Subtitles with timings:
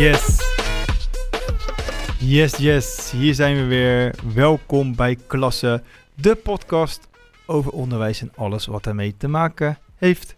[0.00, 0.38] Yes.
[2.18, 3.10] Yes, yes.
[3.10, 4.14] Hier zijn we weer.
[4.34, 5.82] Welkom bij Klasse,
[6.14, 7.08] de podcast
[7.46, 10.36] over onderwijs en alles wat daarmee te maken heeft.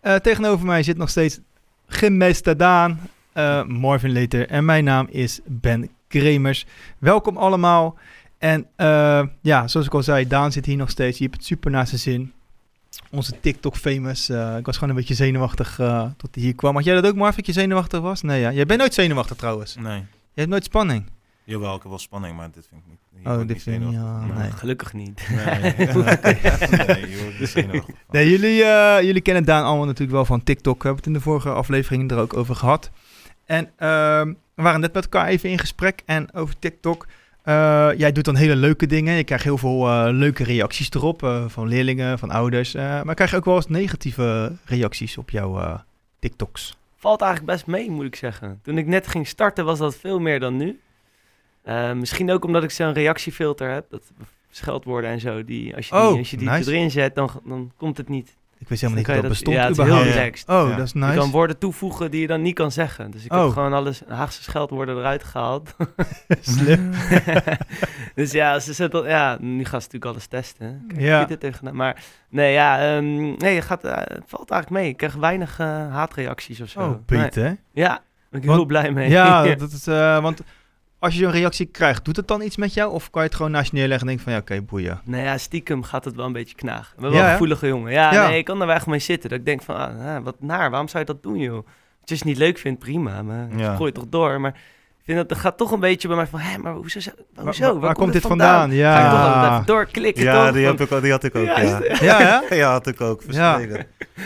[0.00, 1.40] Eh, tegenover mij zit nog steeds
[1.86, 3.00] gemeste Daan,
[3.34, 6.66] uh, Marvin Leter en mijn naam is Ben Kremers.
[6.98, 7.98] Welkom allemaal.
[8.38, 11.18] En uh, ja, zoals ik al zei, Daan zit hier nog steeds.
[11.18, 12.32] Je hebt het super naar zijn zin.
[13.10, 14.30] Onze TikTok-famous.
[14.30, 16.74] Uh, ik was gewoon een beetje zenuwachtig uh, tot hij hier kwam.
[16.74, 18.22] Had jij dat ook, Marvin, dat je zenuwachtig was?
[18.22, 18.52] Nee, ja.
[18.52, 19.76] Jij bent nooit zenuwachtig trouwens.
[19.76, 19.98] Nee.
[20.32, 21.04] Je hebt nooit spanning.
[21.44, 23.26] Jawel, ik heb wel spanning, maar dit vind ik niet.
[23.26, 24.32] Oh, dit vind ik ja, nee.
[24.32, 24.50] nee.
[24.50, 25.28] Gelukkig niet.
[25.28, 25.74] Nee, nee,
[27.66, 30.82] nee, nee jullie, uh, jullie kennen Daan allemaal natuurlijk wel van TikTok.
[30.82, 32.90] We hebben het in de vorige aflevering er ook over gehad.
[33.44, 33.70] En uh,
[34.54, 37.06] we waren net met elkaar even in gesprek en over TikTok.
[37.44, 39.14] Uh, jij doet dan hele leuke dingen.
[39.14, 42.72] Je krijgt heel veel uh, leuke reacties erop uh, van leerlingen, van ouders.
[42.72, 45.82] maar krijg je ook wel eens negatieve reacties op jouw
[46.18, 46.76] TikToks?
[46.96, 48.60] Valt eigenlijk best mee, moet ik zeggen.
[48.62, 50.80] Toen ik net ging starten was dat veel meer dan nu.
[51.94, 53.90] misschien ook omdat ik zo'n reactiefilter heb.
[53.90, 54.02] Dat
[54.50, 55.44] scheldwoorden en zo.
[55.44, 56.70] Die, als je die, oh, als je die nice.
[56.70, 58.36] erin zet, dan, dan komt het niet.
[58.60, 60.04] Ik wist helemaal niet dat bestond ja, het überhaupt.
[60.04, 60.48] heel relaxed.
[60.48, 60.76] Oh, Ja.
[60.76, 61.12] dat is nice.
[61.12, 63.10] Je kan woorden toevoegen die je dan niet kan zeggen.
[63.10, 63.42] Dus ik Oh.
[63.44, 65.74] heb gewoon alles Haagse scheldwoorden eruit gehaald.
[66.40, 66.90] Slim.
[68.14, 70.84] dus ja, ze zetten, ja, nu gaan ze natuurlijk alles testen.
[70.88, 71.24] Kijk, Ja.
[71.24, 71.72] dit.
[71.72, 74.90] Maar nee, ja, ehm, nee, het, gaat, eh, het valt eigenlijk mee.
[74.90, 76.80] Ik krijg weinig eh, haatreacties of zo.
[76.80, 76.98] Oh, Nee.
[77.22, 77.52] beter, hè?
[77.72, 79.08] Ja, daar ben ik Want- heel blij mee.
[79.10, 80.40] Ja, dat is, eh, want
[81.00, 82.92] als je zo'n reactie krijgt, doet het dan iets met jou?
[82.92, 85.00] Of kan je het gewoon naast je neerleggen en denken van, ja, oké, boeien.
[85.04, 86.94] Nou ja, stiekem gaat het wel een beetje knagen.
[86.96, 87.92] Ik ben Ja, wel een gevoelige jongen.
[87.92, 88.28] Ja, Ja.
[88.28, 89.30] nee, ik kan daar wel echt mee zitten.
[89.30, 91.54] Dat ik denk van, ah, ah, wat naar, waarom zou je dat doen, joh?
[91.56, 91.64] Als
[92.04, 93.22] je het niet leuk vindt, prima.
[93.22, 93.74] Maar Ja.
[93.76, 94.40] gooi het toch door.
[94.40, 94.50] Maar
[94.98, 97.00] ik vind dat er gaat toch een beetje bij mij van, hé, maar hoezo?
[97.00, 97.72] zo- Waar, hoezo?
[97.72, 98.58] waar- waar komt dit vandaan?
[98.58, 98.64] Ga
[99.04, 99.52] ik toch Ja.
[99.52, 100.54] even doorklikken, Ja, toch?
[100.54, 101.80] die, heb ik, die had ik ook, ja.
[102.00, 102.42] Ja?
[102.50, 103.22] Ja, had ik ook.
[103.28, 103.58] Ja.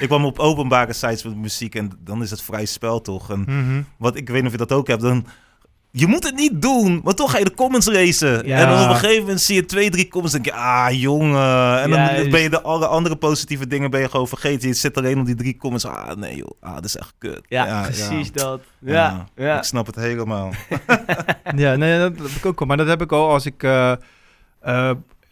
[0.00, 3.30] Ik kwam op openbare sites met muziek en dan is het vrij spel toch.
[3.30, 3.82] En Mhm.
[3.98, 5.26] wat ik weet niet of je dat ook hebt, dan...
[5.96, 8.46] Je moet het niet doen, maar toch ga je de comments racen.
[8.46, 8.58] Ja.
[8.58, 10.90] En dan op een gegeven moment zie je twee, drie comments en denk je, ah
[10.90, 11.82] jongen.
[11.82, 14.68] En dan ben je de alle andere positieve dingen ben je gewoon vergeten.
[14.68, 15.86] Je zit alleen op die drie comments.
[15.86, 17.40] Ah nee joh, ah dat is echt kut.
[17.48, 18.60] Ja, precies dat.
[18.78, 19.56] Ja, ja.
[19.56, 20.52] Ik snap het helemaal.
[21.56, 22.66] Ja, nee, dat heb ik ook al.
[22.66, 23.98] Maar dat heb ik al als ik, eh, eh,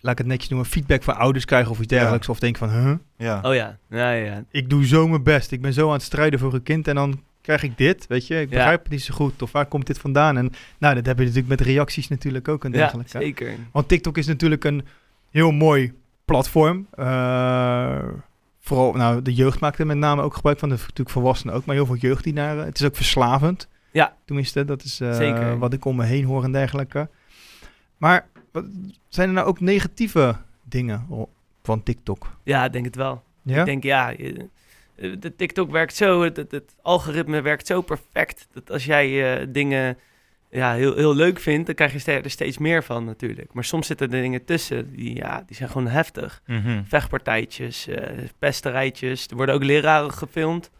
[0.00, 2.28] laat ik het netjes noemen, feedback van ouders krijg of iets dergelijks.
[2.28, 2.92] Of denk van, huh?
[3.16, 3.40] Ja.
[3.42, 4.44] Oh ja, ja, ja.
[4.50, 5.52] ik doe zo mijn best.
[5.52, 8.26] Ik ben zo aan het strijden voor een kind en dan krijg ik dit, weet
[8.26, 8.34] je.
[8.40, 8.56] Ik Ja.
[8.56, 9.42] begrijp het niet zo goed.
[9.42, 10.36] Of waar komt dit vandaan?
[10.36, 13.10] En nou, dat heb je natuurlijk met reacties natuurlijk ook en Ja, dergelijke.
[13.18, 13.54] zeker.
[13.72, 14.84] Want TikTok is natuurlijk een
[15.30, 15.92] heel mooi
[16.24, 16.86] platform.
[16.90, 17.98] Eh,
[18.60, 20.68] vooral, nou, de jeugd maakt er met name ook gebruik van.
[20.68, 22.58] De, natuurlijk volwassenen ook, maar heel veel jeugd die naar...
[22.58, 23.68] eh, Het is ook verslavend.
[23.90, 24.16] Ja.
[24.24, 25.58] Tenminste, dat is eh, Zeker.
[25.58, 27.08] wat ik om me heen hoor en dergelijke.
[27.96, 28.64] Maar wat,
[29.08, 31.06] zijn er nou ook negatieve dingen
[31.62, 32.36] van TikTok?
[32.42, 33.22] Ja, ik denk het wel.
[33.42, 33.58] Ja?
[33.60, 34.48] Ik denk, ja, je-
[35.18, 39.98] de TikTok werkt zo, het, het, algoritme werkt zo perfect, dat als jij eh, dingen
[40.50, 43.52] ja, heel, heel leuk vindt, dan krijg je er steeds meer van natuurlijk.
[43.52, 46.42] Maar soms zitten er dingen tussen, die, ja, die zijn gewoon heftig.
[46.46, 46.82] Mhm.
[46.84, 48.08] Vechtpartijtjes, eh
[48.38, 50.70] pesterijtjes, er worden ook leraren gefilmd.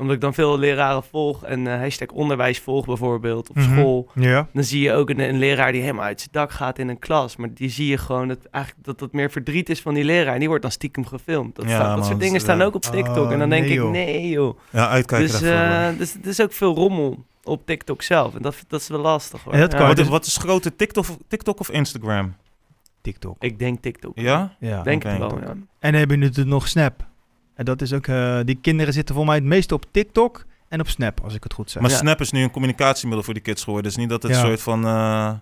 [0.00, 3.72] Omdat ik dan veel leraren volg en eh, hashtag onderwijs volg bijvoorbeeld op Mhm.
[3.72, 4.10] school.
[4.14, 4.48] Ja.
[4.52, 6.98] Dan zie je ook een, een leraar die helemaal uit zijn dak gaat in een
[6.98, 7.36] klas.
[7.36, 10.32] Maar die zie je gewoon dat eigenlijk dat het meer verdriet is van die leraar.
[10.32, 11.56] En die wordt dan stiekem gefilmd.
[11.56, 13.26] Dat, Ja, staat- dat man, soort dat dingen staan ook op TikTok.
[13.26, 13.90] oh, en dan denk nee, ik, joh.
[13.90, 14.58] nee joh.
[14.70, 15.74] Ja, uitkijken Dus, daarvoor.
[15.76, 15.96] eh, hoor.
[15.96, 18.34] dus er is ook veel rommel op TikTok zelf.
[18.34, 19.56] En dat, dat is wel lastig hoor.
[19.56, 19.86] Dat Ja.
[19.86, 22.34] wat, dus- is, wat is groter, TikTok, TikTok of Instagram?
[23.02, 23.36] TikTok.
[23.42, 24.12] Ik denk TikTok.
[24.18, 24.56] Ja?
[24.60, 24.82] Ja.
[24.82, 25.46] Denk het wel, ja.
[25.46, 27.08] En dan heb je natuurlijk nog Snap.
[27.60, 28.06] En dat is ook...
[28.06, 31.42] eh, die kinderen zitten voor mij het meest op TikTok en op Snap, als ik
[31.42, 31.82] het goed zeg.
[31.82, 31.96] Maar Ja.
[31.96, 33.86] Snap is nu een communicatiemiddel voor die kids geworden.
[33.90, 34.38] Dus niet dat het Ja.
[34.40, 34.84] een soort van...
[34.84, 35.32] eh,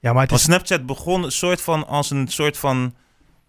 [0.00, 0.42] ja, maar het is...
[0.42, 2.94] Snapchat begon een soort van als een soort van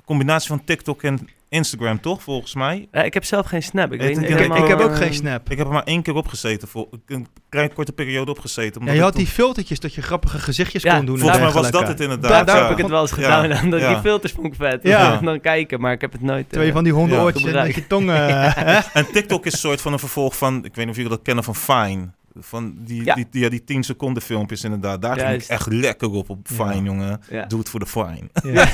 [0.06, 2.21] combinatie van TikTok en Instagram, toch?
[2.23, 2.87] Volgens mij.
[2.91, 3.93] Ja, ik heb zelf geen Snap.
[3.93, 5.49] Ik, weet, ik- Ik, heb ik, maar, heb ook geen Snap.
[5.51, 6.67] Ik heb er maar één keer opgezeten.
[6.67, 8.71] Voor een kleine korte periode opgezeten.
[8.73, 11.15] Ja, omdat je ik had die filtertjes dat je grappige gezichtjes Ja, kon doen.
[11.15, 12.29] en Volgens mij was dat het inderdaad.
[12.31, 12.61] Daar, daar ja.
[12.61, 13.41] heb ik het wel eens Ja.
[13.41, 13.69] gedaan.
[13.69, 13.93] Dat Ja.
[13.93, 14.79] Die filters vond ik vet.
[14.83, 14.89] Ja.
[15.11, 15.17] Ja.
[15.17, 16.50] Dan kijken, maar ik heb het nooit...
[16.50, 18.09] Twee eh, van die hondenoortjes Ja, en met je tong.
[18.11, 21.09] eh, En TikTok is een soort van een vervolg van, ik weet niet of jullie
[21.11, 22.07] dat kennen, van Fine.
[22.39, 23.13] Van die, Ja.
[23.13, 25.01] die, die, ja, die 10 seconden filmpjes inderdaad.
[25.01, 25.50] Daar ging ik Juist.
[25.50, 26.81] echt lekker op, op Fine, Ja.
[26.81, 27.21] jongen.
[27.30, 27.45] Ja.
[27.45, 28.30] Doe het voor de Fine.
[28.44, 28.68] ja.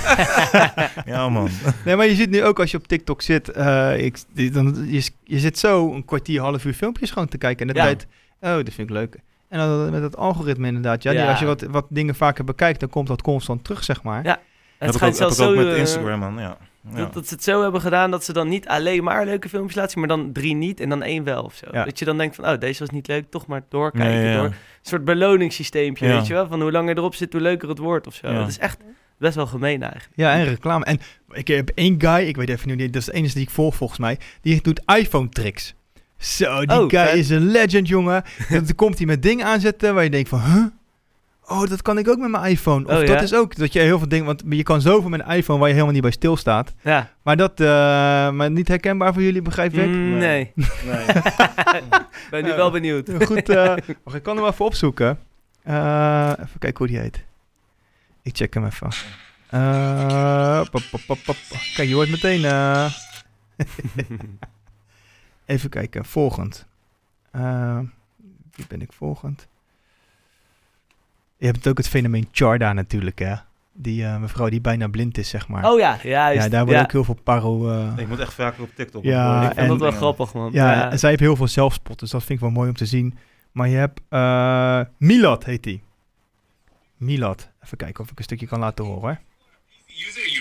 [1.13, 1.49] ja, man.
[1.85, 4.17] Nee, maar je ziet nu ook als je op TikTok zit, eh, ik,
[4.53, 7.67] dan, je, je zit zo een kwartier, half uur filmpjes gewoon te kijken.
[7.67, 7.85] En de Ja.
[7.85, 8.07] tijd,
[8.41, 9.19] oh, dat vind ik leuk.
[9.49, 11.03] En dan met het algoritme inderdaad.
[11.03, 14.03] Ja, die- als je wat, wat dingen vaker bekijkt, dan komt dat constant terug, zeg
[14.03, 14.23] maar.
[14.23, 14.29] Ja.
[14.29, 14.39] heb
[14.77, 15.63] Het ik ook, heb zelfs ik ook zo...
[15.63, 16.37] met eh, Instagram, man.
[16.37, 16.57] Ja.
[16.91, 16.97] Ja.
[16.97, 19.75] Dat, dat ze het zo hebben gedaan dat ze dan niet alleen maar leuke filmpjes
[19.75, 21.65] laten zien, maar dan drie niet en dan één wel of zo.
[21.71, 21.85] Ja.
[21.85, 24.21] Dat je dan denkt van, oh, deze was niet leuk, toch maar doorkijken.
[24.21, 24.35] Nee.
[24.35, 24.45] Door.
[24.45, 26.47] Een soort beloningssysteempje, weet je wel?
[26.47, 28.33] Van hoe langer erop zit, hoe leuker het wordt of zo.
[28.33, 28.77] Dat is echt
[29.17, 30.13] best wel gemeen eigenlijk.
[30.15, 30.85] Ja, en reclame.
[30.85, 30.99] En
[31.31, 33.49] ik heb één guy, ik weet even nu niet, dat is de enige die ik
[33.49, 35.73] volg volgens mij, die doet iPhone tricks.
[36.17, 37.15] Zo, die Oh, guy vet.
[37.15, 38.23] is een legend, jongen.
[38.49, 40.63] En dan komt hij met dingen aanzetten waar je denkt van, huh?
[41.51, 42.85] Oh, dat kan ik ook met mijn iPhone.
[42.85, 43.19] Of Oh, dat ja?
[43.21, 45.67] is ook dat je heel veel dingen, want je kan zoveel met een iPhone waar
[45.67, 46.73] je helemaal niet bij stilstaat.
[46.81, 47.09] Ja.
[47.21, 47.67] Maar dat, eh,
[48.31, 49.87] maar niet herkenbaar voor jullie, begrijp ik?
[49.87, 50.51] Mm, nee.
[50.55, 51.05] Nee.
[52.31, 53.09] ben nu wel benieuwd.
[53.25, 53.65] Goed, eh,
[54.03, 55.19] wacht, ik kan hem even opzoeken.
[55.63, 57.23] Eh, even kijken hoe die heet.
[58.21, 58.89] Ik check hem even.
[59.49, 61.35] Eh, pop, pop, pop, pop.
[61.75, 62.45] Kijk, je hoort meteen...
[62.45, 62.93] eh,
[65.45, 66.65] even kijken, volgend.
[68.55, 69.47] Wie ben ik volgend?
[71.39, 73.35] Je hebt ook het fenomeen Charda natuurlijk, hè?
[73.73, 75.71] Die eh, mevrouw die bijna blind is, zeg maar.
[75.71, 76.43] Oh ja, juist.
[76.43, 77.69] ja, daar wordt ook heel veel paro...
[77.69, 79.03] eh, Ik moet echt vaker op TikTok.
[79.03, 80.49] Ja, Ik vind dat wel en- grappig, man.
[80.53, 82.85] Ja, en zij heeft heel veel zelfspot, dus dat vind ik wel mooi om te
[82.85, 83.17] zien.
[83.51, 85.83] Maar je hebt eh Milad, heet die.
[86.97, 87.49] Milad.
[87.63, 89.19] Even kijken of ik een stukje kan laten horen.
[89.87, 90.38] User,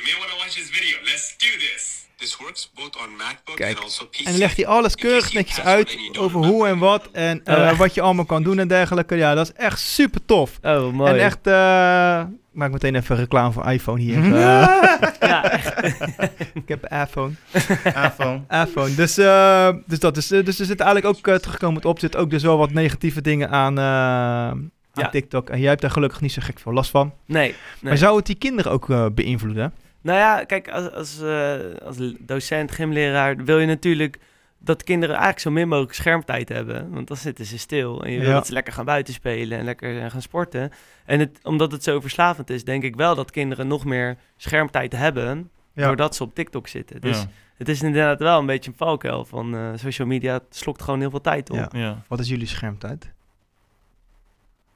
[3.54, 3.78] Kijk.
[4.18, 7.78] En dan legt hij alles keurig netjes uit over hoe en wat en eh, Oh.
[7.78, 9.14] wat je allemaal kan doen en dergelijke.
[9.16, 10.58] Ja, dat is echt super tof.
[10.62, 11.10] Oh, mooi.
[11.12, 12.20] En echt, eh,
[12.52, 14.16] ik maak meteen even reclame voor iPhone hier.
[14.24, 15.82] Eh, Ja, echt.
[16.62, 17.32] ik heb een iPhone.
[18.08, 18.40] iPhone.
[18.66, 18.94] iPhone.
[18.94, 22.30] Dus, eh, dus dat is, dus er zit eigenlijk ook uh, terugkomend op, zit ook
[22.30, 24.60] dus wel wat negatieve dingen aan, eh,
[24.92, 25.08] Ja.
[25.10, 25.48] TikTok.
[25.50, 27.12] En jij hebt daar gelukkig niet zo gek veel last van.
[27.26, 27.42] Nee.
[27.48, 27.54] nee.
[27.80, 29.72] Maar zou het die kinderen ook beïnvloeden?
[30.08, 34.18] Nou ja, kijk, als, als, eh, als docent, gymleraar, wil je natuurlijk
[34.58, 36.90] dat kinderen eigenlijk zo min mogelijk schermtijd hebben.
[36.90, 38.04] Want dan zitten ze stil.
[38.04, 38.34] En je wil Ja.
[38.34, 40.70] dat ze lekker gaan buiten spelen en lekker eh, gaan sporten.
[41.04, 44.92] En het, omdat het zo verslavend is, denk ik wel dat kinderen nog meer schermtijd
[44.92, 45.50] hebben.
[45.72, 45.86] Ja.
[45.86, 47.00] Doordat ze op TikTok zitten.
[47.00, 47.26] Dus Ja.
[47.56, 50.32] het is inderdaad wel een beetje een valkuil van eh, social media.
[50.32, 51.56] Het slokt gewoon heel veel tijd op.
[51.56, 51.68] Ja.
[51.72, 52.02] ja.
[52.08, 53.12] Wat is jullie schermtijd?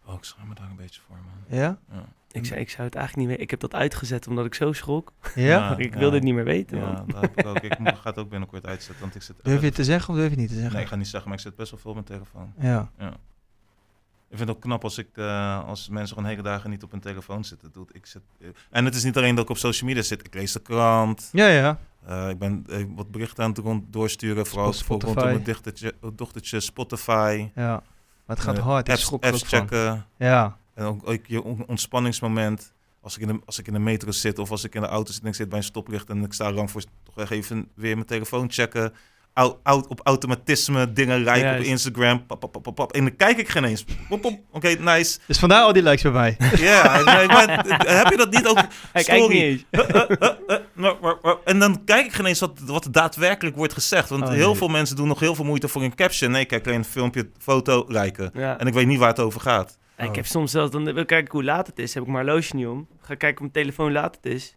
[0.06, 1.58] Oh, ik schaam me daar een beetje voor, man.
[1.58, 1.78] Ja?
[2.32, 2.40] Ja.
[2.40, 3.42] Ik, zou, ik zou het eigenlijk niet weten.
[3.42, 5.12] Ik heb dat uitgezet omdat ik zo schrok.
[5.34, 5.42] Ja?
[5.44, 5.76] Ja.
[5.76, 6.78] ik wilde het niet meer weten.
[6.78, 7.58] Ja, dat heb ik ook.
[7.60, 9.36] Ik ga het ook binnenkort uitzetten, want ik zit...
[9.42, 10.72] Durf je het te zeggen of durf je het niet te zeggen?
[10.74, 12.52] Nee, ik ga niet zeggen, maar ik zit best wel veel op mijn telefoon.
[12.58, 12.90] Ja.
[14.30, 16.90] Ik vind het ook knap als, ik, eh, als mensen gewoon hele dagen niet op
[16.90, 17.72] hun telefoon zitten.
[17.72, 18.22] Doe ik zit,
[18.70, 20.26] en het is niet alleen dat ik op social media zit.
[20.26, 21.28] Ik lees de krant.
[21.32, 21.78] Ja, ja.
[22.06, 24.46] Eh, ik ben eh, wat berichten aan het rond, doorsturen.
[24.46, 27.48] Vooral voor rondom mijn dichtertje, dochtertje Spotify.
[27.54, 27.82] ja.
[28.26, 28.86] Maar het gaat Eh, hard.
[28.86, 29.58] Ik apps, schrok apps ook van.
[29.58, 30.06] checken.
[30.16, 30.56] Ja.
[30.74, 32.72] En ook, ook je on- ontspanningsmoment.
[33.02, 34.86] Als ik, in de, als ik in de metro zit of als ik in de
[34.86, 36.82] auto zit en ik zit bij een stoplicht en ik sta lang voor
[37.14, 38.92] toch even weer mijn telefoon checken.
[39.34, 41.60] Au, au- op automatisme dingen liken op.
[41.64, 42.26] Instagram.
[42.26, 42.92] Pap, pap, pap, pap, pap.
[42.92, 43.84] En dan kijk ik geen eens.
[44.08, 44.38] Pop, pop.
[44.50, 45.18] Oké, nice.
[45.26, 46.36] Dus vandaar al die likes bij mij.
[46.56, 48.58] Ja, nee, maar eh, heb je dat niet ook?
[48.92, 49.34] Hij kijkt Story.
[49.34, 49.64] niet eens.
[51.44, 54.08] En dan kijk ik geen eens wat, wat er daadwerkelijk wordt gezegd.
[54.08, 54.56] Want Oh, heel nee.
[54.56, 56.30] veel mensen doen nog heel veel moeite voor een caption.
[56.30, 58.30] Nee, ik kijk alleen een filmpje, foto, liken.
[58.34, 58.58] Ja.
[58.58, 59.78] En ik weet niet waar het over gaat.
[60.02, 60.14] Ik Oh.
[60.14, 61.94] heb soms zelfs, dan wil ik kijken hoe laat het is.
[61.94, 62.86] Heb ik mijn horloge niet om.
[63.00, 64.56] Ga kijken op mijn telefoon hoe laat het is.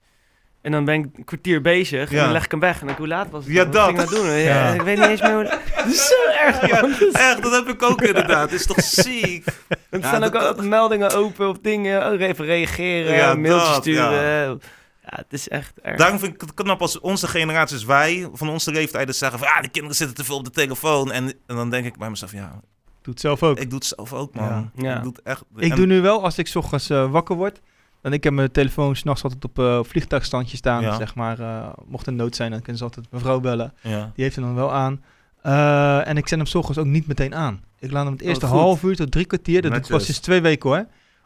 [0.61, 2.23] En dan ben ik een kwartier bezig en Ja.
[2.23, 2.81] dan leg ik hem weg.
[2.81, 3.53] En dan hoe laat was het?
[3.53, 3.85] Ja, dat.
[3.87, 4.31] ging ik nou doen?
[4.35, 4.73] Ja, Ja.
[4.73, 5.43] Ik weet niet eens meer hoe...
[5.73, 6.13] Het is zo
[6.45, 6.81] erg, Ja,
[7.29, 8.49] echt, dat heb ik ook inderdaad.
[8.51, 9.45] Het is toch ziek?
[9.89, 12.13] Er staan dat- ook altijd meldingen open of dingen.
[12.13, 14.11] Oh, even reageren, Ja, een mailtje dat, sturen.
[14.49, 14.57] ja.
[15.05, 15.97] Het is echt erg.
[15.97, 19.61] Daarom vind ik het knap als onze generaties, wij van onze leeftijd, zeggen van ja,
[19.61, 21.11] de kinderen zitten te veel op de telefoon.
[21.11, 22.61] En, en dan denk ik bij mezelf, ja,
[23.05, 23.57] Doe het zelf ook.
[23.59, 24.45] ik doe het zelf ook, man.
[24.47, 24.71] Ja.
[24.75, 24.95] Ja.
[24.95, 25.43] Ik doe het echt.
[25.55, 27.61] Ik en- doe nu wel, als ik 's ochtends eh, wakker word,
[28.01, 30.95] dan ik heb mijn telefoon s'nachts altijd op eh, vliegtuigstandje staan, Ja.
[30.95, 31.39] zeg maar.
[31.39, 33.73] eh, mocht er nood zijn, dan kunnen ze altijd mevrouw bellen.
[33.81, 34.11] Ja.
[34.15, 35.03] Die heeft hem dan wel aan.
[35.41, 37.63] Eh, en ik zet hem 's ochtends ook niet meteen aan.
[37.79, 39.95] Ik laat hem het Oh, eerste half uur tot drie kwartier, dat doe ik Netjes.
[39.97, 40.85] pas sinds twee weken hoor.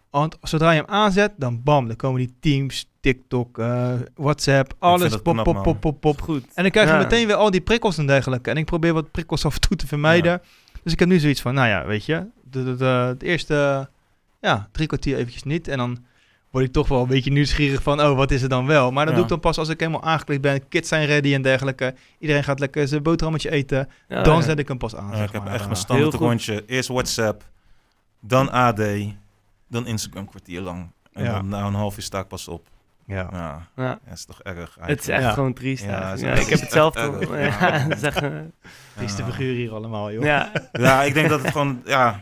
[0.10, 5.16] Want zodra je hem aanzet, dan bam, dan komen die Teams, TikTok, eh, WhatsApp, alles
[5.22, 6.22] pop, knap, pop, pop, pop, pop.
[6.22, 6.44] Goed.
[6.54, 7.00] En dan krijg je Ja.
[7.02, 8.50] meteen weer al die prikkels en dergelijke.
[8.50, 10.42] En ik probeer wat prikkels af en toe te vermijden.
[10.84, 13.90] Dus ik heb nu zoiets van, nou ja, weet je, de, de, eerste
[14.42, 15.68] ja, drie kwartier eventjes niet.
[15.68, 16.04] En dan
[16.52, 18.92] word ik toch wel een beetje nieuwsgierig van, oh, wat is er dan wel?
[18.92, 19.14] Maar dat Ja.
[19.16, 20.68] doe ik dan pas als ik helemaal aangekleed ben.
[20.68, 21.96] Kids zijn ready en dergelijke.
[22.20, 23.90] Iedereen gaat lekker zijn boterhammetje eten.
[24.08, 24.42] Ja, dan ja.
[24.42, 25.10] zet ik hem pas aan.
[25.10, 26.28] Ja, zeg ik heb echt mijn standaard Heel goed.
[26.30, 26.64] rondje.
[26.66, 27.44] Eerst WhatsApp,
[28.20, 28.82] dan AD,
[29.68, 30.92] dan Instagram kwartier lang.
[31.14, 31.34] En Ja.
[31.34, 32.68] dan na een half uur sta ik pas op.
[33.10, 33.28] Ja.
[33.32, 34.00] Ja, Ja.
[34.06, 34.58] dat is toch erg.
[34.58, 35.08] Het is eigenlijk.
[35.08, 35.32] echt Ja.
[35.32, 35.84] gewoon triest.
[35.84, 36.34] Ja, eigenlijk.
[36.38, 37.36] het ik heb het zelf toch.
[37.36, 37.38] Ja.
[37.60, 38.22] Ja, dat is echt,
[38.96, 39.28] Trieste Ja.
[39.28, 40.24] figuur hier allemaal, joh.
[40.24, 40.52] ja.
[40.72, 42.20] Ja, ik denk dat het gewoon, ja,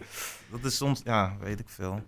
[0.51, 2.01] dat is soms, ja, weet ik veel.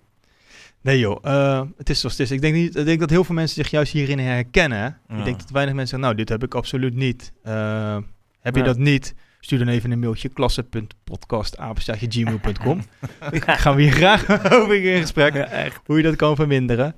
[0.82, 2.32] Nee joh, eh, het is zoals het is.
[2.36, 4.98] Ik denk, niet, ik denk dat heel veel mensen zich juist hierin herkennen.
[5.10, 7.32] Ik denk dat weinig mensen zeggen, nou, dit heb ik absoluut niet.
[7.44, 7.98] Eh,
[8.42, 8.66] heb je Ja.
[8.68, 9.16] dat niet?
[9.40, 12.82] Stuur dan even een mailtje, klasse.podcast.gmail.com.
[13.32, 15.34] Ik gaan we hier graag over in gesprek.
[15.34, 15.80] ja, echt.
[15.86, 16.96] Hoe je dat kan verminderen.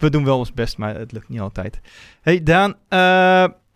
[0.00, 1.80] We doen wel ons best, maar het lukt niet altijd.
[2.20, 2.98] Hey Daan, eh,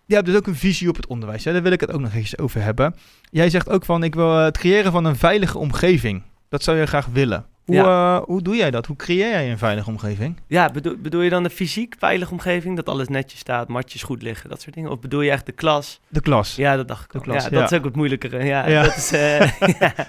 [0.06, 1.44] je hebt dus ook een visie op het onderwijs.
[1.44, 1.52] Hè?
[1.52, 2.94] Daar wil ik het ook nog eens over hebben.
[3.22, 6.22] Jij zegt ook van, ik wil eh, het creëren van een veilige omgeving.
[6.48, 7.46] Dat zou je graag willen.
[7.64, 8.16] Hoe, Ja.
[8.16, 8.86] eh, hoe doe jij dat?
[8.86, 10.40] Hoe creëer jij een veilige omgeving?
[10.46, 12.76] Ja, bedoel, bedoel je dan de fysiek veilige omgeving?
[12.76, 14.90] Dat alles netjes staat, matjes goed liggen, dat soort dingen?
[14.90, 16.00] Of bedoel je echt de klas?
[16.08, 16.54] De klas.
[16.56, 17.58] Ja, dat dacht ik De klas, ja, ja.
[17.60, 18.44] dat is ook het moeilijkere.
[18.44, 18.82] Ja.
[18.82, 19.48] Dat is, eh.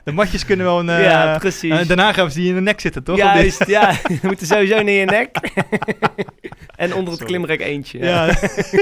[0.03, 1.01] De matjes kunnen wel een...
[1.01, 1.79] ja, precies.
[1.79, 3.17] eh, daarna gaan ze die in de nek zitten, toch?
[3.17, 3.93] Juist, ja.
[4.07, 5.37] Die moeten sowieso in je nek.
[6.75, 7.25] en onder het Sorry.
[7.25, 7.99] klimrek eentje.
[7.99, 8.25] Ja.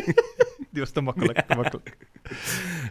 [0.72, 1.42] die was te makkelijk.
[1.48, 1.98] Te makkelijk.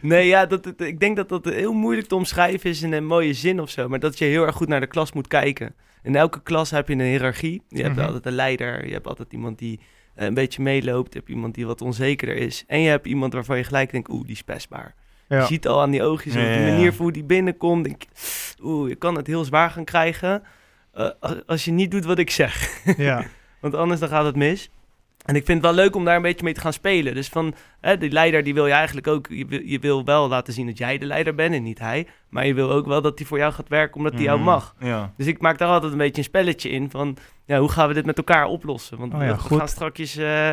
[0.13, 3.07] Nee, ja, dat, dat- ik denk dat dat heel moeilijk te omschrijven is in een
[3.07, 3.89] mooie zin of zo.
[3.89, 5.75] Maar dat je heel erg goed naar de klas moet kijken.
[6.03, 7.63] In elke klas heb je een hiërarchie.
[7.69, 8.05] Je hebt Mhm.
[8.05, 8.87] altijd een leider.
[8.87, 9.81] Je hebt altijd iemand die
[10.15, 11.13] eh, een beetje meeloopt.
[11.13, 12.65] Je hebt iemand die wat onzekerder is.
[12.67, 14.95] En je hebt iemand waarvan je gelijk denkt, oeh, die is pestbaar.
[15.29, 17.85] Je ziet al aan die oogjes, ja, de manier voor hoe die binnenkomt.
[17.85, 18.03] Denk,
[18.63, 20.43] oeh, je kan het heel zwaar gaan krijgen.
[20.93, 22.81] eh, als- als je niet doet wat ik zeg.
[22.97, 23.25] ja.
[23.61, 24.71] Want anders dan gaat het mis.
[25.23, 27.15] En ik vind het wel leuk om daar een beetje mee te gaan spelen.
[27.15, 29.27] Dus van, hè, die leider die wil je eigenlijk ook...
[29.31, 32.07] Je wil, je wil wel laten zien dat jij de leider bent en niet hij.
[32.29, 34.47] Maar je wil ook wel dat hij voor jou gaat werken omdat hij jou Mhm.
[34.49, 34.75] mag.
[34.79, 35.13] Ja.
[35.17, 37.17] Dus ik maak daar altijd een beetje een spelletje in van...
[37.45, 38.99] Ja, hoe gaan we dit met elkaar oplossen?
[38.99, 39.59] Want Oh ja, we goed.
[39.59, 40.17] gaan straks...
[40.17, 40.53] eh,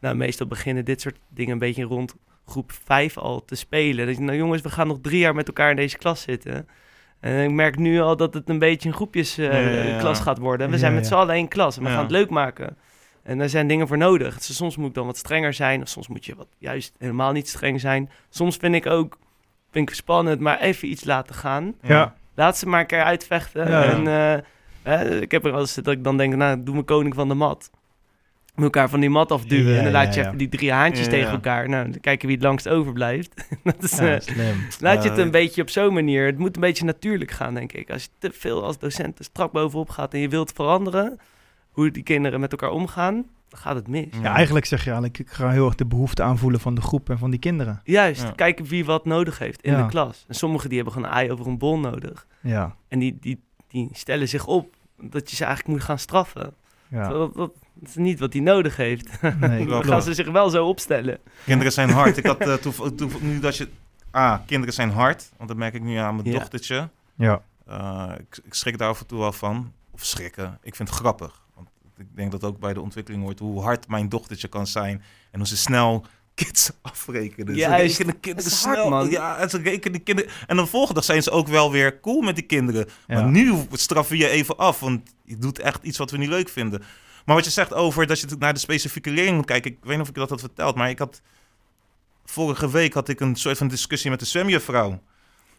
[0.00, 2.14] nou, meestal beginnen dit soort dingen een beetje rond
[2.46, 4.06] groep 5 al te spelen.
[4.06, 6.68] Dat je, nou jongens, we gaan nog drie jaar met elkaar in deze klas zitten.
[7.20, 9.98] En ik merk nu al dat het een beetje een groepjesklas ja, ja.
[9.98, 10.66] klas gaat worden.
[10.66, 12.76] En we zijn met z'n allen één klas en we gaan het leuk maken.
[13.28, 14.34] En daar zijn dingen voor nodig.
[14.34, 15.82] Dus soms moet ik dan wat strenger zijn.
[15.82, 18.10] Of soms moet je wat juist helemaal niet streng zijn.
[18.30, 19.18] Soms vind ik ook
[19.70, 21.74] vind ik spannend, maar even iets laten gaan.
[21.82, 22.14] Ja.
[22.34, 23.70] Laat ze maar een keer uitvechten.
[23.70, 23.90] Ja, ja.
[23.92, 26.82] En eh, eh, ik heb er wel eens dat ik dan denk, nou, doe me
[26.82, 27.70] koning van de mat.
[28.54, 29.72] Moet elkaar van die mat afduwen.
[29.72, 31.32] Ja, en dan laat je even die drie haantjes Ja, tegen ja.
[31.32, 31.68] elkaar.
[31.68, 33.46] Nou, dan kijken wie het langst overblijft.
[33.64, 34.56] dat is, Ja, eh, slim.
[34.80, 36.26] laat je het Ja, een beetje op zo'n manier.
[36.26, 37.90] Het moet een beetje natuurlijk gaan, denk ik.
[37.90, 41.18] Als je te veel als docent er strak bovenop gaat en je wilt veranderen
[41.78, 43.14] hoe die kinderen met elkaar omgaan,
[43.48, 44.06] dan gaat het mis.
[44.22, 47.10] Ja, eigenlijk zeg je eigenlijk, ik ga heel erg de behoefte aanvoelen van de groep
[47.10, 47.80] en van die kinderen.
[47.84, 48.30] Juist, Ja.
[48.30, 49.82] kijken wie wat nodig heeft in Ja.
[49.82, 50.24] de klas.
[50.28, 52.26] En sommigen die hebben gewoon een ei over een bol nodig.
[52.40, 52.74] Ja.
[52.88, 56.54] En die, die, die stellen zich op dat je ze eigenlijk moet gaan straffen.
[56.88, 57.08] ja.
[57.08, 59.20] Dat, dat, dat is niet wat hij nodig heeft.
[59.40, 61.18] Nee, Dan gaan ze zich wel zo opstellen.
[61.44, 62.16] Kinderen zijn hard.
[62.16, 63.68] Ik had uh, toen, toen, nu dat je...
[64.10, 65.30] Ah, kinderen zijn hard.
[65.36, 66.38] Want dat merk ik nu aan mijn Ja.
[66.38, 66.88] dochtertje.
[67.14, 67.42] Ja.
[67.68, 69.72] Uh, ik, ik schrik daar af en toe wel van.
[69.90, 70.58] Of schrikken.
[70.62, 71.46] Ik vind het grappig.
[71.98, 75.02] Ik denk dat ook bij de ontwikkeling hoort hoe hard mijn dochtertje kan zijn.
[75.30, 77.54] En hoe ze snel kids afrekenen.
[77.54, 77.98] Ze Juist.
[77.98, 78.88] rekenen kinderen hard, snel.
[78.88, 79.10] man.
[79.10, 80.30] Ja, en ze rekenen kinderen.
[80.46, 82.86] En de volgende dag zijn ze ook wel weer cool met die kinderen.
[83.06, 83.14] Ja.
[83.14, 84.80] Maar nu straffen we je even af.
[84.80, 86.82] Want je doet echt iets wat we niet leuk vinden.
[87.24, 89.70] Maar wat je zegt over dat je naar de specifieke leerling moet kijken.
[89.70, 90.76] Ik weet niet of ik dat had verteld.
[90.76, 91.20] Maar ik had...
[92.24, 95.02] Vorige week had ik een soort van discussie met de zwemjuffrouw.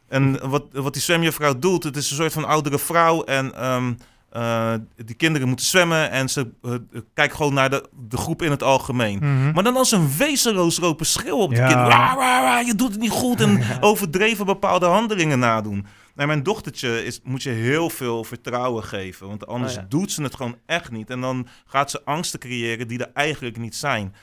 [0.07, 3.23] En wat, wat die zwemjuffrouw doet, het is een soort van oudere vrouw.
[3.23, 3.93] En ehm,
[4.31, 4.73] eh,
[5.05, 6.11] die kinderen moeten zwemmen.
[6.11, 6.71] En ze eh,
[7.13, 9.17] kijkt gewoon naar de, de groep in het algemeen.
[9.19, 9.51] Mhm.
[9.51, 11.67] Maar dan als een wezenloos lopen schreeuwen op de Ja.
[11.67, 11.89] kinderen.
[11.97, 13.41] Waar, waar, je doet het niet goed.
[13.41, 15.85] En overdreven bepaalde handelingen nadoen.
[16.15, 19.27] En mijn dochtertje is, moet je heel veel vertrouwen geven.
[19.27, 19.85] Want anders Oh ja.
[19.89, 21.09] doet ze het gewoon echt niet.
[21.09, 24.15] En dan gaat ze angsten creëren die er eigenlijk niet zijn.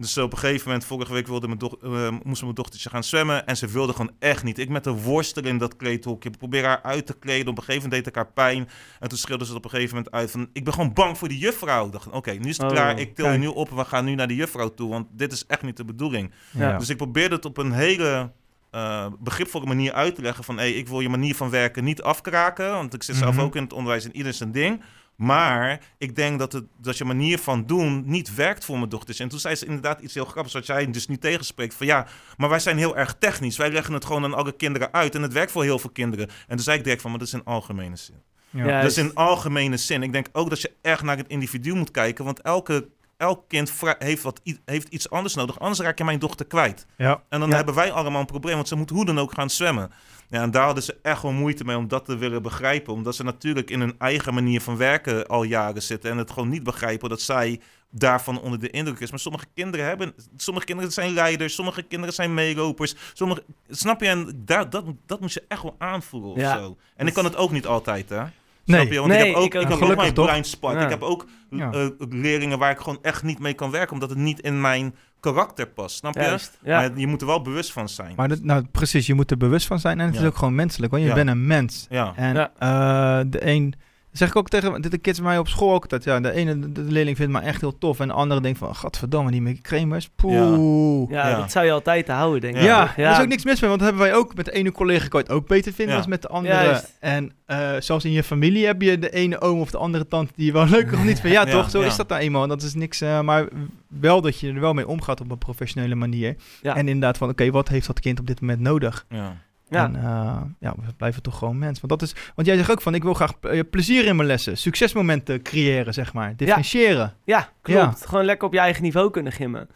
[0.00, 3.04] Dus op een gegeven moment, vorige week wilde mijn doch, eh, moest mijn dochtertje gaan
[3.04, 3.46] zwemmen.
[3.46, 4.58] En ze wilde gewoon echt niet.
[4.58, 6.28] Ik met de worstel in dat kleedhokje.
[6.30, 7.48] Ik probeer haar uit te kleden.
[7.48, 8.68] Op een gegeven moment deed ik haar pijn.
[9.00, 10.48] En toen schreeuwde ze het op een gegeven moment uit van...
[10.52, 11.86] Ik ben gewoon bang voor die juffrouw.
[11.86, 12.98] Ik dacht, oké, nu is het Oh, klaar.
[12.98, 13.40] Ik til je kijk.
[13.42, 14.90] nu op en we gaan nu naar de juffrouw toe.
[14.90, 16.32] Want dit is echt niet de bedoeling.
[16.50, 16.78] Ja.
[16.78, 18.30] Dus ik probeerde het op een hele
[18.70, 20.56] eh, begripvolle manier uit te leggen van...
[20.56, 22.70] Hey, ik wil je manier van werken niet afkraken.
[22.70, 23.44] Want ik zit zelf Mhm.
[23.44, 24.82] ook in het onderwijs en ieder zijn ding.
[25.18, 29.18] Maar ik denk dat, het, dat je manier van doen niet werkt voor mijn dochters.
[29.18, 31.74] En toen zei ze inderdaad iets heel grappigs, wat jij dus niet tegenspreekt.
[31.74, 32.06] Van ja,
[32.36, 33.56] maar wij zijn heel erg technisch.
[33.56, 35.14] Wij leggen het gewoon aan alle kinderen uit.
[35.14, 36.28] En het werkt voor heel veel kinderen.
[36.28, 38.22] En toen zei ik direct van, maar dat is in algemene zin.
[38.50, 38.80] Ja.
[38.80, 40.02] Dat is in algemene zin.
[40.02, 42.24] Ik denk ook dat je echt naar het individu moet kijken.
[42.24, 45.60] Want elke, elk kind heeft, wat, heeft iets anders nodig.
[45.60, 46.86] Anders raak je mijn dochter kwijt.
[46.96, 47.22] Ja.
[47.28, 47.56] En dan Ja.
[47.56, 49.90] hebben wij allemaal een probleem, want ze moet hoe dan ook gaan zwemmen.
[50.30, 52.92] Ja, en daar hadden ze echt wel moeite mee om dat te willen begrijpen.
[52.92, 56.10] Omdat ze natuurlijk in hun eigen manier van werken al jaren zitten.
[56.10, 59.10] En het gewoon niet begrijpen dat zij daarvan onder de indruk is.
[59.10, 60.14] Maar sommige kinderen hebben...
[60.36, 62.94] Sommige kinderen zijn leiders, sommige kinderen zijn meelopers.
[63.12, 64.08] Sommige, snap je?
[64.08, 66.58] En daar, dat, dat moet je echt wel aanvoelen of Ja.
[66.58, 66.76] zo.
[66.96, 68.20] En ik kan het ook niet altijd, hè?
[68.64, 68.80] Nee.
[68.80, 68.98] Snap je?
[68.98, 69.78] Want Nee, ik heb ook, ik ook ik niet.
[69.78, 70.72] heb ook Gelukkig mijn spot.
[70.72, 70.82] Ja.
[70.84, 73.92] Ik heb ook eh, leerlingen waar ik gewoon echt niet mee kan werken.
[73.92, 75.96] Omdat het niet in mijn karakter past.
[75.96, 76.20] Snap je?
[76.20, 76.58] Juist.
[76.62, 76.76] Ja.
[76.80, 78.12] Maar je moet er wel bewust van zijn.
[78.16, 80.20] Maar dat, nou, precies, je moet er bewust van zijn en het Ja.
[80.20, 81.14] is ook gewoon menselijk, want je Ja.
[81.14, 81.86] bent een mens.
[81.90, 82.12] ja.
[82.16, 82.50] En Ja.
[82.58, 83.74] eh, de een,
[84.18, 86.72] zeg ik ook tegen de kids bij mij op school ook altijd, ja, de ene
[86.72, 89.60] de, leerling vindt me echt heel tof en de andere denkt van, gadverdamme, die Mickey
[89.62, 91.10] Kremers, poeh.
[91.10, 91.36] Ja, Ja.
[91.36, 92.62] dat zou je altijd te houden, denk ik.
[92.62, 94.72] Ja, daar is ook niks mis mee, want dat hebben wij ook met de ene
[94.72, 96.00] collega kan je het ook beter vinden Ja.
[96.00, 96.54] als met de andere.
[96.54, 96.96] Juist.
[97.00, 100.32] En eh, zelfs in je familie heb je de ene oom of de andere tante
[100.36, 101.36] die je wel leuk of niet vindt.
[101.36, 101.70] Ja, Ja, toch?
[101.70, 101.86] Zo ja.
[101.86, 102.46] is dat nou eenmaal.
[102.48, 103.48] Dat is niks, eh, maar
[103.88, 106.36] wel dat je er wel mee omgaat op een professionele manier.
[106.62, 106.76] Ja.
[106.76, 109.06] En inderdaad van, oké, wat heeft dat kind op dit moment nodig?
[109.08, 109.46] ja.
[109.70, 109.84] Ja.
[109.84, 111.80] En eh, ja, we blijven toch gewoon mens.
[111.80, 114.28] Want, dat is, want jij zegt ook van, ik wil graag eh, plezier in mijn
[114.28, 114.58] lessen.
[114.58, 116.36] Succesmomenten creëren, zeg maar.
[116.36, 117.14] Differentiëren.
[117.24, 118.06] Ja, klopt.
[118.06, 119.68] Gewoon lekker op je eigen niveau kunnen gimmen.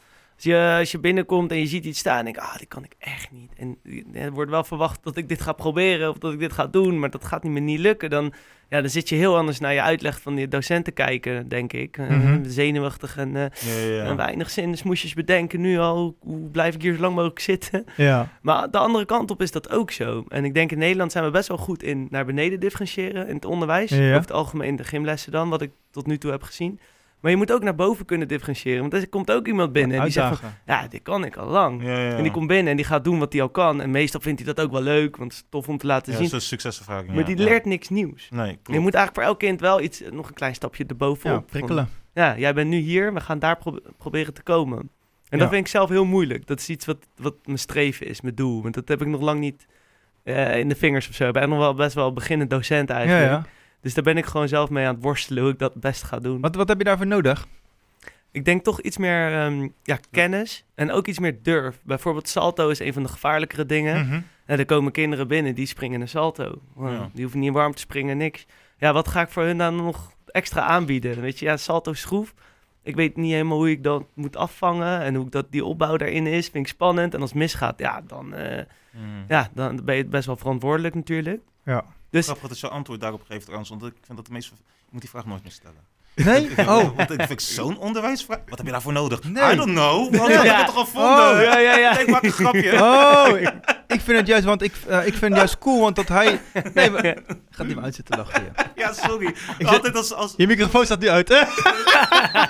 [0.43, 2.85] Als je, als je binnenkomt en je ziet iets staan en denk ah, dit kan
[2.85, 3.53] ik echt niet.
[3.57, 3.79] En
[4.13, 6.99] er wordt wel verwacht dat ik dit ga proberen of dat ik dit ga doen,
[6.99, 8.11] maar dat gaat niet meer niet lukken.
[8.11, 8.33] Dan,
[8.69, 11.99] ja, dan zit je heel anders naar je uitleg van die docenten kijken, denk ik.
[11.99, 12.45] Eh, Mhm.
[12.45, 14.05] zenuwachtig en, eh, Ja, ja, ja.
[14.05, 16.17] en weinig zinsmoesjes bedenken nu al.
[16.21, 17.85] Hoe, blijf ik hier zo lang mogelijk zitten?
[17.97, 18.29] Ja.
[18.43, 20.25] Maar de andere kant op is dat ook zo.
[20.29, 23.35] En ik denk in Nederland zijn we best wel goed in naar beneden differentiëren in
[23.35, 23.93] het onderwijs.
[23.93, 26.81] Over het algemeen de gymlessen dan, wat ik tot nu toe heb gezien.
[27.23, 28.81] Maar je moet ook naar boven kunnen differentiëren.
[28.81, 31.49] Want er komt ook iemand binnen en die zegt van, ja, dit kan ik al
[31.49, 31.83] lang.
[31.83, 32.17] Ja, ja.
[32.17, 33.81] En die komt binnen en die gaat doen wat hij al kan.
[33.81, 36.13] En meestal vindt hij dat ook wel leuk, want het is tof om te laten
[36.13, 36.29] ja, zien.
[36.29, 37.07] zo'n succeservaring.
[37.09, 38.29] maar ja, die leert niks nieuws.
[38.31, 41.37] Nee, Je moet eigenlijk voor elk kind wel iets, nog een klein stapje erbovenop.
[41.37, 41.89] Ja, Van, prikkelen.
[42.15, 44.91] ja, jij bent nu hier, we gaan daar pro- proberen te komen.
[45.29, 46.47] En dat vind ik zelf heel moeilijk.
[46.47, 48.63] Dat is iets wat, wat mijn streven is, mijn doel.
[48.63, 49.67] Want dat heb ik nog lang niet
[50.23, 51.27] eh, in de vingers of zo.
[51.27, 53.31] Ik ben nog wel best wel beginnend docent eigenlijk.
[53.31, 53.45] ja.
[53.83, 56.19] Dus daar ben ik gewoon zelf mee aan het worstelen hoe ik dat best ga
[56.19, 56.41] doen.
[56.41, 57.47] Wat, wat heb je daarvoor nodig?
[58.31, 61.81] Ik denk toch iets meer ehm, ja, kennis en ook iets meer durf.
[61.85, 64.07] Bijvoorbeeld salto is een van de gevaarlijkere dingen.
[64.07, 64.21] Mhm.
[64.47, 66.61] En er komen kinderen binnen die springen een salto.
[66.75, 67.09] Wow, Ja.
[67.13, 68.47] Die hoeven niet warm te springen, niks.
[68.79, 71.21] Ja, wat ga ik voor hun dan nog extra aanbieden?
[71.21, 72.35] Weet je, ja, salto schroef.
[72.83, 75.97] Ik weet niet helemaal hoe ik dat moet afvangen en hoe ik dat, die opbouw
[75.97, 76.49] daarin is.
[76.49, 77.15] Vind ik spannend.
[77.15, 79.25] En als het misgaat, ja, dan, eh, Mm.
[79.29, 81.41] ja, dan ben je best wel verantwoordelijk natuurlijk.
[81.65, 81.85] Ja.
[82.13, 84.53] Dus Grappig dat je antwoord daarop geeft trouwens, want ik vind dat de meeste...
[84.57, 85.91] Je moet die vraag nooit meer stellen.
[86.15, 86.51] Nee?
[86.69, 86.97] Oh.
[86.97, 88.39] Want ik vind ik zo'n onderwijsvraag.
[88.49, 89.23] Wat heb je daarvoor nodig?
[89.25, 89.53] Nee.
[89.53, 90.15] I don't know.
[90.17, 90.43] Wat Ja.
[90.43, 91.11] heb je toch gevonden?
[91.31, 91.99] Oh, ja, ja, ja.
[91.99, 92.73] Ik maak een grapje.
[92.83, 93.53] Oh, ik,
[93.87, 96.41] ik vind het juist, want ik, eh, ik vind het juist cool, want dat hij...
[96.75, 97.03] Nee, maar,
[97.51, 98.53] gaat niet meer uit zitten lachen hier.
[98.75, 99.35] Ja, sorry.
[99.59, 101.43] zit- Altijd als, als, Je microfoon staat nu uit, hè?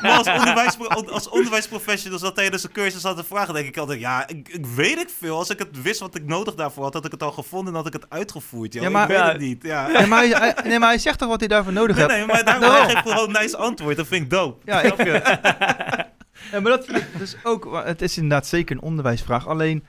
[0.02, 4.28] Maar als, onderwijspro als onderwijsprofessionals dat tijdens een cursus hadden vragen, denk ik altijd, ja,
[4.28, 5.37] ik, ik weet ik veel.
[5.38, 7.78] Als ik het wist wat ik nodig daarvoor had, had ik het al gevonden en
[7.78, 8.72] had ik het uitgevoerd.
[8.72, 8.82] joh.
[8.82, 9.28] Ja, maar- ik weet Ja.
[9.28, 9.62] het niet.
[9.62, 9.87] Ja.
[9.87, 12.16] Nee, maar hij, hij- nee, maar hij zegt toch wat hij daarvoor nodig Nee, heeft?
[12.18, 13.96] nee, maar daarom hij geeft gewoon een nice antwoord.
[13.96, 14.61] Dat vind ik dope.
[14.64, 14.96] Ja, ik...
[16.52, 17.82] ja, maar dat vind ik dus ook...
[17.84, 19.46] Het is inderdaad zeker een onderwijsvraag.
[19.49, 19.84] Alleen...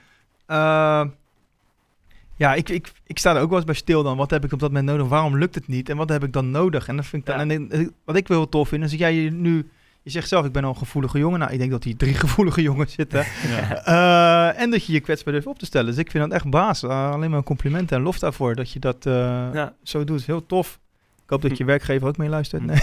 [0.46, 1.02] eh,
[2.36, 4.18] ja, ik, ik, ik sta er ook wel eens bij stil dan.
[4.18, 5.08] Wat heb ik op dat moment nodig?
[5.08, 5.90] Waarom lukt het niet?
[5.90, 6.88] En wat heb ik dan nodig?
[6.88, 7.56] En, dat vind ik dan, Ja.
[7.56, 9.70] en wat ik wel heel tof vind, is dat jij je nu...
[10.02, 11.40] Je zegt zelf, ik ben al een gevoelige jongen.
[11.40, 13.26] Nou, ik denk dat hier drie gevoelige jongens zitten.
[13.48, 13.82] Ja.
[14.54, 15.86] Eh, en dat je je kwetsbaar durft op te stellen.
[15.88, 16.84] Dus ik vind dat echt baas.
[16.84, 19.14] Eh, alleen maar complimenten en lof daarvoor dat je dat eh,
[19.54, 19.74] Ja.
[19.84, 20.26] zo doet.
[20.26, 20.80] Heel tof.
[21.24, 22.66] Ik hoop dat je werkgever ook mee luistert.
[22.66, 22.78] Nee.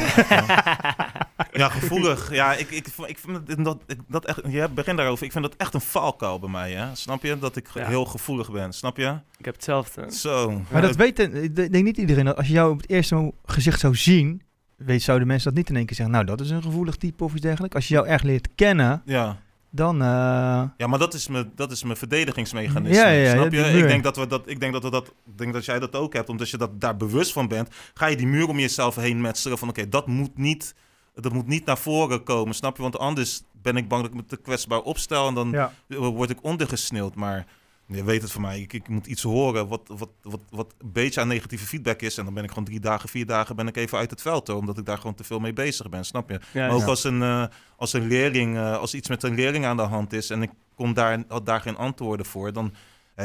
[1.52, 2.32] Ja, gevoelig.
[2.32, 5.24] Ja, ik, ik, ik vind dat, dat, ik- dat echt, je begint daarover.
[5.26, 6.94] Ik vind dat echt een valkuil bij mij, hè.
[6.94, 7.38] Snap je?
[7.38, 7.86] Dat ik Ja.
[7.86, 8.72] heel gevoelig ben.
[8.72, 9.18] Snap je?
[9.38, 10.12] Ik heb hetzelfde.
[10.14, 10.62] Zo.
[10.70, 12.24] Maar dat weten, ik denk niet iedereen.
[12.24, 14.42] dat Als je jou op het eerste gezicht zou zien,
[14.76, 16.14] weet, zouden mensen dat niet in één keer zeggen.
[16.14, 17.74] Nou, dat is een gevoelig type of iets dergelijks.
[17.76, 19.36] Als je jou echt leert kennen, Ja.
[19.70, 19.94] dan...
[20.02, 20.06] eh,
[20.76, 22.96] Ja, maar dat is mijn, dat is mijn verdedigingsmechanisme.
[23.04, 23.60] Ja, ja, ja, snap je?
[23.78, 25.96] Ik denk dat, we dat, ik denk dat we dat, ik denk dat jij dat
[25.96, 27.68] ook hebt, omdat je dat daar bewust van bent.
[27.94, 30.74] Ga je die muur om jezelf heen metselen van, oké, dat moet niet,
[31.20, 32.82] dat moet niet naar voren komen, snap je?
[32.82, 35.72] Want anders ben ik bang dat ik me te kwetsbaar opstel en dan ja.
[35.86, 37.14] word ik ondergesneeuwd.
[37.14, 37.46] Maar
[37.86, 40.92] je weet het van mij, ik, ik moet iets horen wat, wat, wat, wat een
[40.92, 42.18] beetje aan negatieve feedback is.
[42.18, 44.46] En dan ben ik gewoon drie dagen, vier dagen ben ik even uit het veld,
[44.46, 46.40] hoor, omdat ik daar gewoon te veel mee bezig ben, snap je?
[46.52, 46.86] Ja, Maar ook Ja.
[46.86, 47.44] als, een, eh,
[47.76, 50.50] als een leerling, eh, als iets met een leerling aan de hand is en ik
[50.74, 52.74] kom daar, had daar geen antwoorden voor, dan,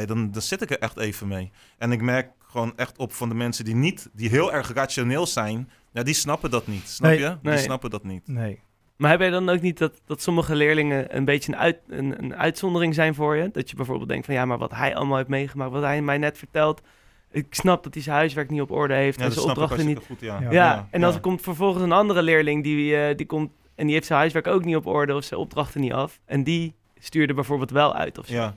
[0.06, 1.50] dan, dan zit ik er echt even mee.
[1.78, 5.26] En ik merk gewoon echt op van de mensen die niet, die heel erg rationeel
[5.26, 6.88] zijn, ja, die snappen dat niet.
[6.88, 7.18] Snap Nee.
[7.20, 7.28] je?
[7.42, 7.58] Die Nee.
[7.58, 8.28] snappen dat niet.
[8.28, 8.60] Nee.
[8.96, 12.22] Maar heb jij dan ook niet dat, dat sommige leerlingen een beetje een, uit, een,
[12.22, 13.50] een uitzondering zijn voor je?
[13.50, 16.18] Dat je bijvoorbeeld denkt van ja, maar wat hij allemaal heeft meegemaakt, wat hij mij
[16.18, 16.80] net vertelt.
[17.30, 19.56] Ik snap dat hij zijn huiswerk niet op orde heeft Ja, en dat zijn snap
[19.56, 20.06] ik opdrachten niet.
[20.06, 20.40] goed, Ja.
[20.40, 20.50] ja.
[20.52, 24.06] Ja, en dan komt vervolgens een andere leerling die, eh, die komt en die heeft
[24.06, 26.20] zijn huiswerk ook niet op orde of zijn opdrachten niet af.
[26.24, 28.34] En die stuurde bijvoorbeeld wel uit of zo.
[28.34, 28.56] Ja.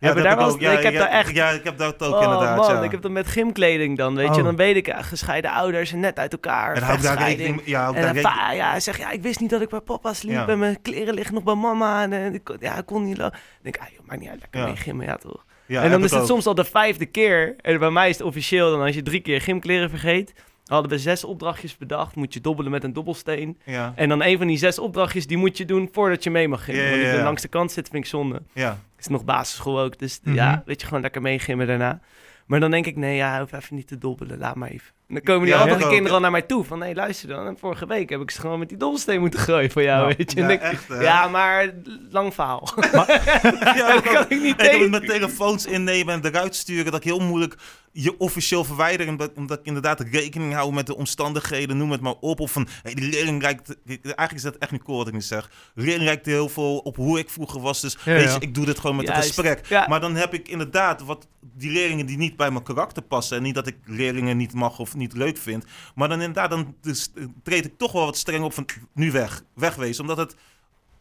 [0.00, 0.60] Dat daar ook.
[0.60, 2.82] eens- ik heb ja, daar echt- Ja, ik heb dat ook oh inderdaad, man, ja.
[2.82, 4.40] ik heb dat met gymkleding dan, weet je.
[4.40, 4.44] Oh.
[4.44, 7.92] Dan weet ik, ja, gescheiden ouders en net uit elkaar, En ook daar rekening, ja,
[7.92, 10.32] En daar pa, ja, hij zegt, ja, ik wist niet dat ik bij papa sliep
[10.34, 10.46] Ja.
[10.48, 12.02] en mijn kleren liggen nog bij mama.
[12.02, 13.38] En, eh, ik, kon- ja, ik kon niet lopen.
[13.38, 14.66] Ik denk, ah, joh, maakt niet uit, lekker Ja.
[14.66, 15.44] mee gymmen, ja toch.
[15.66, 16.26] ja, en dan ik is het ook.
[16.26, 17.54] soms al de vijfde keer.
[17.60, 20.32] En bij mij is het officieel dan als je drie keer gymkleren vergeet.
[20.68, 22.14] Hadden we zes opdrachtjes bedacht.
[22.16, 23.58] Moet je dobbelen met een dobbelsteen.
[23.64, 26.48] Ja, En dan een van die zes opdrachtjes, die moet je doen voordat je mee
[26.48, 26.84] mag gimmen.
[26.84, 28.42] Ja, ja, Want ik langs de kant zitten, vind ik zonde.
[28.52, 28.68] ja.
[28.96, 30.34] Het is nog basisschool ook, dus Mhm.
[30.34, 32.00] ja, weet je, gewoon lekker meegimmen daarna.
[32.46, 34.88] Maar dan denk ik, nee, ja, hoef even niet te dobbelen, laat maar even.
[35.08, 37.46] En dan komen die andere ik kinderen al naar mij toe van, nee, luister dan.
[37.46, 40.16] En vorige week heb ik ze gewoon met die dobbelsteen moeten gooien voor jou, Ja.
[40.16, 40.38] weet je.
[40.40, 41.00] Ja, En ik- echt, hè?
[41.00, 41.70] ja, maar
[42.10, 42.68] lang verhaal.
[42.82, 44.90] Ja, dat ik kan ik niet Ik heb tegen.
[44.90, 46.84] met telefoons innemen en eruit sturen.
[46.84, 47.54] Dat ik heel moeilijk
[48.02, 52.14] je officieel verwijderen, omdat, omdat ik inderdaad rekening hou met de omstandigheden, noem het maar
[52.20, 52.40] op.
[52.40, 55.20] Of van, hey, die leerling lijkt, eigenlijk is dat echt niet cool wat ik nu
[55.20, 55.50] zeg.
[55.74, 58.34] De leerling lijkt heel veel op hoe ik vroeger was, dus Ja, weet ja.
[58.34, 59.28] je, ik doe dit gewoon met een Juist.
[59.28, 59.66] gesprek.
[59.66, 59.86] Ja.
[59.88, 63.36] Maar dan heb ik inderdaad wat die leerlingen die niet bij mijn karakter passen.
[63.36, 65.64] En niet dat ik leerlingen niet mag of niet leuk vind.
[65.94, 69.10] Maar dan inderdaad, dan dus, eh, treed ik toch wel wat streng op van nu
[69.10, 70.00] weg, wegwezen.
[70.02, 70.36] Omdat, het,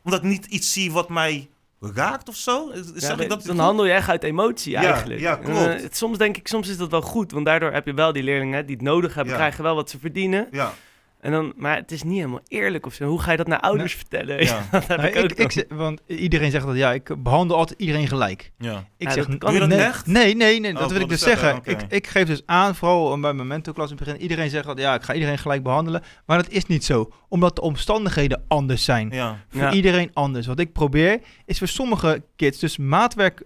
[0.04, 1.50] omdat ik niet iets zie wat mij
[1.80, 2.72] raakt of zo.
[2.74, 5.20] Ja, Zeg ik dan- dat dan handel je echt uit emotie Ja, eigenlijk.
[5.20, 5.60] ja, En, klopt.
[5.68, 8.14] eh, het- soms denk ik, soms is dat wel goed, want daardoor heb je wel
[8.14, 10.48] die leerlingen die het nodig hebben, krijgen wel wat ze verdienen.
[10.52, 10.74] Ja,
[11.22, 13.06] En dan, maar het is niet helemaal eerlijk of zo.
[13.08, 14.44] Hoe ga je dat naar ouders vertellen?
[14.44, 14.62] Ja.
[14.72, 18.08] dat heb Nou, ik ook ik, want iedereen zegt dat ja, ik behandel altijd iedereen
[18.08, 18.52] gelijk.
[18.58, 18.84] ja.
[18.98, 20.06] Ik Ja, zeg, dat kan je dat nee, echt?
[20.08, 21.60] Nee, nee, nee, Oh, dat wil ik dus zeggen.
[21.64, 24.80] Ik, ik geef dus aan, vooral bij mijn mentorklas in het begin, iedereen zegt dat
[24.80, 26.02] ja, ik ga iedereen gelijk behandelen.
[26.26, 29.10] Maar dat is niet zo, omdat de omstandigheden anders zijn.
[29.12, 29.72] Ja, Voor Ja.
[29.74, 30.48] iedereen anders.
[30.48, 33.44] Wat ik probeer, is voor sommige kids dus maatwerk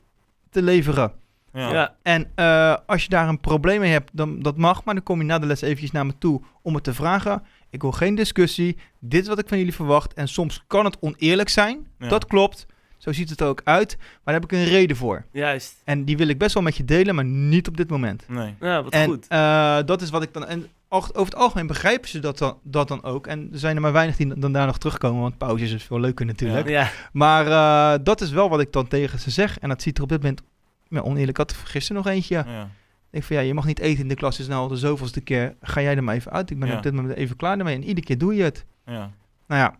[0.49, 1.11] te leveren.
[1.53, 1.71] ja.
[1.73, 1.95] Ja.
[2.03, 5.17] En eh, als je daar een probleem mee hebt, dan dat mag, maar dan kom
[5.19, 7.43] je na de les eventjes naar me toe om het te vragen.
[7.71, 8.77] Ik wil geen discussie.
[8.99, 10.13] Dit is wat ik van jullie verwacht.
[10.13, 11.87] En soms kan het oneerlijk zijn.
[11.99, 12.07] Ja.
[12.07, 12.65] Dat klopt.
[12.97, 13.95] Zo ziet het er ook uit.
[13.97, 15.25] Maar daar heb ik een reden voor.
[15.31, 15.81] Juist.
[15.83, 18.23] En die wil ik best wel met je delen, maar niet op dit moment.
[18.27, 18.53] Nee.
[18.59, 19.25] Ja, wat en goed.
[19.27, 20.45] eh, dat is wat ik dan.
[20.45, 23.27] En over het algemeen begrijpen ze dat dan, dat dan ook.
[23.27, 25.99] En er zijn er maar weinig die dan daar nog terugkomen, want pauze is veel
[25.99, 26.67] leuker natuurlijk.
[26.69, 26.89] Ja.
[27.13, 29.59] Maar eh, dat is wel wat ik dan tegen ze zeg.
[29.59, 30.41] En dat ziet er op dit moment
[30.89, 31.53] ja, oneerlijk uit.
[31.53, 32.43] Gisteren nog eentje.
[32.47, 32.69] Ja.
[33.11, 34.39] Denk van ja, je mag niet eten in de klas.
[34.39, 35.55] is nou al de zoveelste keer.
[35.61, 36.49] Ga jij er maar even uit.
[36.51, 36.75] Ik ben Ja.
[36.77, 37.75] op dit moment even klaar ermee.
[37.75, 38.65] En iedere keer doe je het.
[38.85, 39.11] ja.
[39.47, 39.79] Nou ja.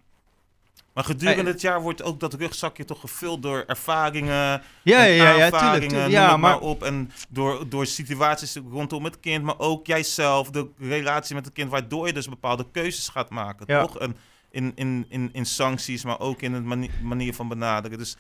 [0.93, 4.33] Maar gedurende Eh, het jaar wordt ook dat rugzakje toch gevuld door ervaringen.
[4.33, 6.09] Ja, ja, en ja, ja, tuurlijk.
[6.11, 6.83] Ja, maar maar op.
[6.83, 11.69] En door, door situaties rondom het kind, maar ook jijzelf, de relatie met het kind,
[11.69, 13.81] waardoor je dus bepaalde keuzes gaat maken, Ja.
[13.81, 13.99] toch?
[13.99, 14.15] En
[14.49, 17.97] in, in, in, in sancties, maar ook in de mani- manier van benaderen.
[17.97, 18.17] Dus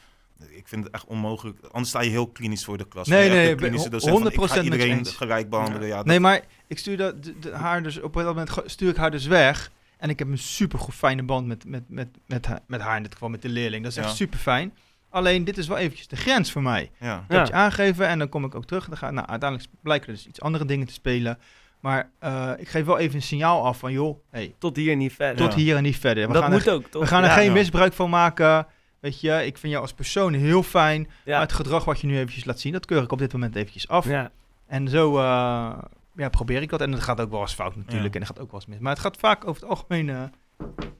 [0.49, 1.59] ik vind het echt onmogelijk.
[1.71, 3.07] Anders sta je heel klinisch voor de klas.
[3.07, 5.87] Nee, nee, de klinische ben- docent van, ik 100% ga met je iedereen gelijk behandelen.
[5.87, 5.95] Ja.
[5.95, 8.95] dat- nee, maar ik stuur dat, de- de- haar dus op dat moment stuur ik
[8.95, 9.71] haar dus weg.
[9.97, 12.97] En ik heb een super goed fijne band met, met, met, met, haar, met haar
[12.97, 13.83] in dit geval, met de leerling.
[13.83, 14.13] Dat is echt Ja.
[14.15, 14.73] super fijn.
[15.09, 16.91] Alleen dit is wel eventjes de grens voor mij.
[16.99, 17.25] ja.
[17.27, 18.87] Ik het je aangegeven en dan kom ik ook terug.
[18.87, 21.37] Dan ga, nou, uiteindelijk blijken er dus iets andere dingen te spelen.
[21.79, 25.13] Maar eh, ik geef wel even een signaal af van, joh, hey, Tot hier niet
[25.13, 25.37] verder.
[25.45, 25.59] tot Ja.
[25.59, 26.27] hier en niet verder.
[26.27, 27.01] We dat gaan moet er, ook, toch?
[27.01, 27.35] we gaan er Ja.
[27.35, 27.51] geen Ja.
[27.51, 28.67] misbruik van maken.
[29.01, 31.09] Weet je, ik vind jou als persoon heel fijn.
[31.25, 31.31] Ja.
[31.31, 33.55] Maar het gedrag wat je nu eventjes laat zien, dat keur ik op dit moment
[33.55, 34.05] eventjes af.
[34.07, 34.31] Ja.
[34.67, 35.71] En zo eh,
[36.15, 36.81] ja, probeer ik dat.
[36.81, 38.13] En het gaat ook wel eens fout natuurlijk.
[38.13, 38.19] Ja.
[38.19, 38.79] En het gaat ook wel eens mis.
[38.79, 40.21] Maar het gaat vaak over het algemeen eh,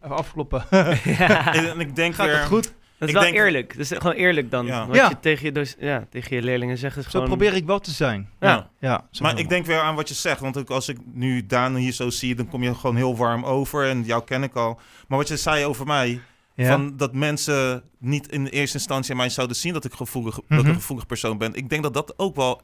[0.04, 0.66] even afkloppen.
[1.04, 1.54] Ja.
[1.54, 2.38] En, ik denk gaat weer...
[2.38, 2.64] het goed?
[2.98, 3.72] Dat is Ik wel denk- eerlijk.
[3.78, 4.66] Dat is gewoon eerlijk dan.
[4.66, 4.88] Ja.
[4.88, 5.10] Wat Ja.
[5.10, 7.28] je tegen je, dus, ja, tegen je leerlingen zegt is Zo gewoon...
[7.28, 8.30] probeer ik wel te zijn.
[8.40, 8.70] Ja.
[8.80, 10.40] Ja, zo Maar ik denk weer aan wat je zegt.
[10.40, 13.44] Want ook als ik nu Daan hier zo zie, dan kom je gewoon heel warm
[13.46, 13.88] over.
[13.90, 14.80] En jou ken ik al.
[15.08, 16.22] Maar wat je zei over mij,
[16.62, 16.72] Ja.
[16.72, 20.44] van dat mensen niet in eerste instantie aan mij zouden zien dat ik, gevoelig, dat
[20.48, 20.68] ik Mhm.
[20.68, 21.54] een gevoelig persoon ben.
[21.54, 22.62] Ik denk dat dat ook wel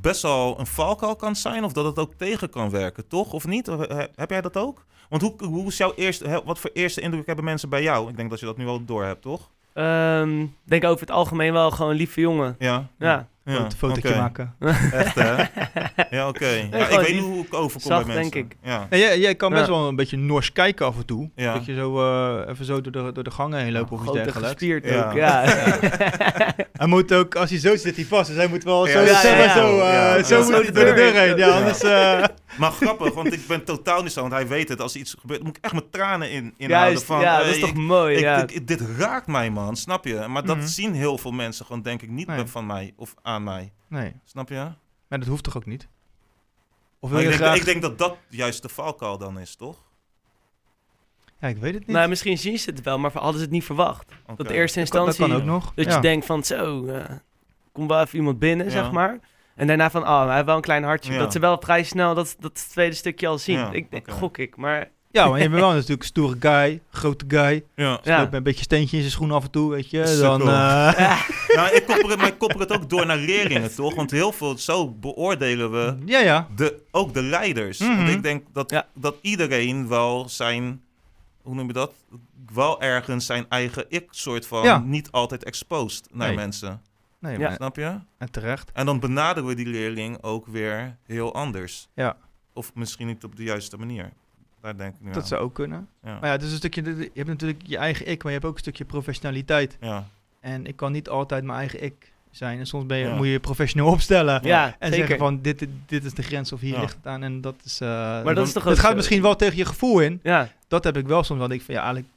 [0.00, 1.64] best wel een valkuil kan zijn.
[1.64, 3.32] Of dat het ook tegen kan werken, toch?
[3.32, 3.66] Of niet?
[3.66, 4.84] He- Heb jij dat ook?
[5.08, 8.08] Want hoe, hoe is jouw eerste, wat voor eerste indruk hebben mensen bij jou?
[8.10, 9.50] Ik denk dat je dat nu wel door hebt, toch?
[9.74, 12.56] Ik denk over het algemeen wel gewoon lieve jongen.
[12.58, 12.88] Ja.
[12.98, 13.28] Ja.
[13.44, 13.52] Ja.
[13.54, 14.54] Foto- fotootje maken.
[14.92, 15.34] Echt, hè?
[16.16, 16.46] Ja, oké.
[16.46, 18.32] Ja, ik weet niet hoe ik overkom zacht, bij mensen.
[18.32, 18.56] denk ik.
[18.62, 18.86] Ja.
[18.90, 19.70] Nee, jij, jij kan best Ja.
[19.72, 21.30] wel een beetje nors kijken af en toe.
[21.34, 21.52] Ja.
[21.52, 22.00] Dat je zo
[22.42, 24.48] eh, even zo door de, door de gangen heen lopen of iets dergelijks.
[24.48, 25.04] gespierd Ja.
[25.08, 25.42] ook, ja.
[26.80, 28.26] Hij moet ook, als hij zo zit, hij vast.
[28.28, 31.36] Dus hij moet wel zo, eh, moet hij door de deur heen.
[31.36, 31.56] Ja, Ja.
[31.56, 31.82] anders...
[31.82, 32.24] eh,
[32.58, 34.20] Maar grappig, want ik ben totaal niet zo.
[34.20, 36.90] Want hij weet het, als er iets gebeurt, moet ik echt mijn tranen in, inhouden.
[36.90, 38.42] Juist, van, ja, dat is toch mooi, ja.
[38.46, 39.76] ik- dit raakt mij, man.
[39.76, 40.24] Snap je?
[40.28, 40.66] Maar dat Mhm.
[40.66, 43.72] zien heel veel mensen gewoon, denk ik, niet meer van mij of aan mij.
[43.88, 44.68] nee, Snap je?
[45.08, 45.88] maar dat hoeft toch ook niet?
[46.98, 47.56] Of wil je ik, denk, graag...
[47.56, 49.76] ik denk dat dat juist de valkuil dan is, toch?
[51.40, 51.96] Ja, ik weet het niet.
[51.96, 54.12] Nou, misschien zien ze het wel, maar hadden ze het niet verwacht.
[54.22, 54.36] Oké.
[54.36, 55.72] Dat de eerste kan, dat instantie, kan ook nog.
[55.74, 55.94] dat ja.
[55.94, 57.04] je denkt van zo, eh
[57.72, 58.72] komt wel even iemand binnen, Ja.
[58.72, 59.18] zeg maar.
[59.54, 61.12] En daarna van, oh, hij heeft wel een klein hartje.
[61.12, 61.18] Ja.
[61.18, 63.58] Dat ze wel vrij snel dat, dat tweede stukje al zien.
[63.58, 67.24] Ja, ik gok ik, maar Ja, maar je bent wel natuurlijk een stoere guy, grote
[67.28, 67.64] guy.
[67.74, 68.00] Ja.
[68.02, 68.16] ja.
[68.18, 70.18] Loopt met een beetje steentje in zijn schoen af en toe, weet je.
[70.20, 73.94] Dan, eh, Nou, ik koppel het, maar ik koppel het ook door naar leerlingen, toch?
[73.94, 76.48] Want heel veel, zo beoordelen we ja, ja.
[76.56, 77.78] de, ook de leiders.
[77.78, 77.96] Mhm.
[77.96, 78.86] Want ik denk dat, Ja.
[78.94, 80.82] dat iedereen wel zijn,
[81.42, 81.92] hoe noem je dat?
[82.54, 84.78] Wel ergens zijn eigen ik soort van Ja.
[84.78, 86.36] niet altijd exposed naar Nee.
[86.36, 86.82] mensen.
[87.18, 87.38] Nee, Ja.
[87.48, 87.98] maar, Snap je?
[88.18, 88.70] en terecht.
[88.72, 91.88] En dan benaderen we die leerling ook weer heel anders.
[91.94, 92.16] Ja.
[92.52, 94.12] Of misschien niet op de juiste manier.
[94.62, 95.28] Daar denk ik nu Dat aan.
[95.28, 95.88] zou ook kunnen.
[96.04, 96.12] Ja.
[96.12, 98.44] Maar ja, het is een stukje, je hebt natuurlijk je eigen ik, maar je hebt
[98.50, 99.76] ook een stukje professionaliteit.
[99.80, 100.06] Ja.
[100.40, 102.58] En ik kan niet altijd mijn eigen ik zijn.
[102.58, 103.14] En soms ben je, Ja.
[103.14, 104.40] moet je je professioneel opstellen.
[104.46, 104.96] ja, En zeker.
[104.96, 106.80] zeggen van, dit, dit is de grens of hier Ja.
[106.80, 107.22] ligt het aan.
[107.22, 107.80] En dat is...
[107.80, 110.20] eh, Maar dat dan- is toch Het gaat misschien wel tegen je gevoel in.
[110.22, 112.12] ja, Dat heb ik wel soms denk ik van, ja, eigenlijk...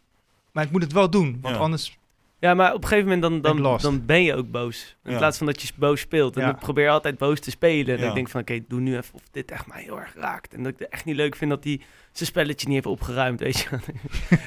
[0.51, 1.37] Maar ik moet het wel doen.
[1.41, 1.61] Want Ja.
[1.61, 1.97] anders
[2.43, 4.95] Ja, maar op een gegeven moment dan, Ben ik dan, dan ben je ook boos.
[5.03, 5.17] In Ja.
[5.17, 6.35] plaats van dat je boos speelt.
[6.37, 6.49] En Ja.
[6.49, 7.95] ik probeer altijd boos te spelen.
[7.97, 8.07] En Ja.
[8.09, 10.53] ik denk van, oké, doe nu even of dit echt mij heel erg raakt.
[10.53, 13.39] En dat ik het echt niet leuk vind dat hij zijn spelletje niet heeft opgeruimd,
[13.39, 13.67] weet je.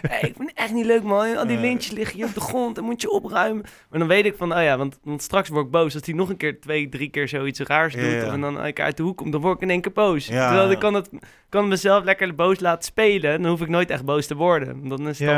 [0.09, 1.37] hey, ik vind het echt niet leuk, man.
[1.37, 3.65] Al die lintjes liggen hier op de grond en moet je opruimen.
[3.91, 5.95] Maar dan weet ik van, oh ja, want, want straks word ik boos.
[5.95, 8.23] Als hij nog een keer twee, drie keer zoiets raars doet.
[8.23, 10.25] En dan keer uit de hoek komt, dan word ik in één keer boos.
[10.25, 11.11] Terwijl ik kan, het,
[11.49, 13.31] kan mezelf lekker boos laten spelen.
[13.33, 14.89] En dan hoef ik nooit echt boos te worden.
[14.89, 15.29] Dan is het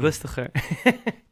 [0.00, 0.50] rustiger.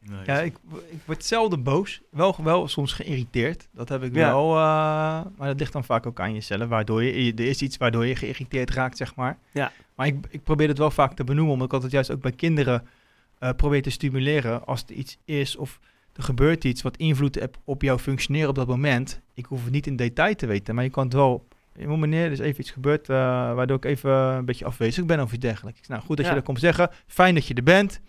[0.09, 0.55] Nee, ja ik,
[0.89, 2.01] ik word zelden boos.
[2.11, 3.67] Wel, wel soms geïrriteerd.
[3.73, 4.31] Dat heb ik Ja.
[4.31, 4.49] wel.
[4.55, 4.57] eh,
[5.37, 6.67] maar dat ligt dan vaak ook aan jezelf.
[6.69, 9.37] Waardoor je, er is iets waardoor je geïrriteerd raakt, zeg maar.
[9.53, 9.71] Ja.
[9.95, 11.51] Maar ik, ik probeer het wel vaak te benoemen.
[11.53, 12.87] Omdat ik altijd juist ook bij kinderen
[13.39, 14.65] eh, probeer te stimuleren.
[14.65, 15.79] Als er iets is of
[16.13, 19.21] er gebeurt iets wat invloed heeft op jouw functioneren op dat moment.
[19.33, 20.75] Ik hoef het niet in detail te weten.
[20.75, 21.47] Maar je kan het wel...
[21.79, 23.15] "Joh, Meneer, er is even iets gebeurd eh,
[23.53, 25.87] waardoor ik even een beetje afwezig ben of iets dergelijks.
[25.87, 26.31] Nou, goed dat Ja.
[26.31, 26.89] je dat komt zeggen.
[27.07, 28.01] Fijn dat je er bent.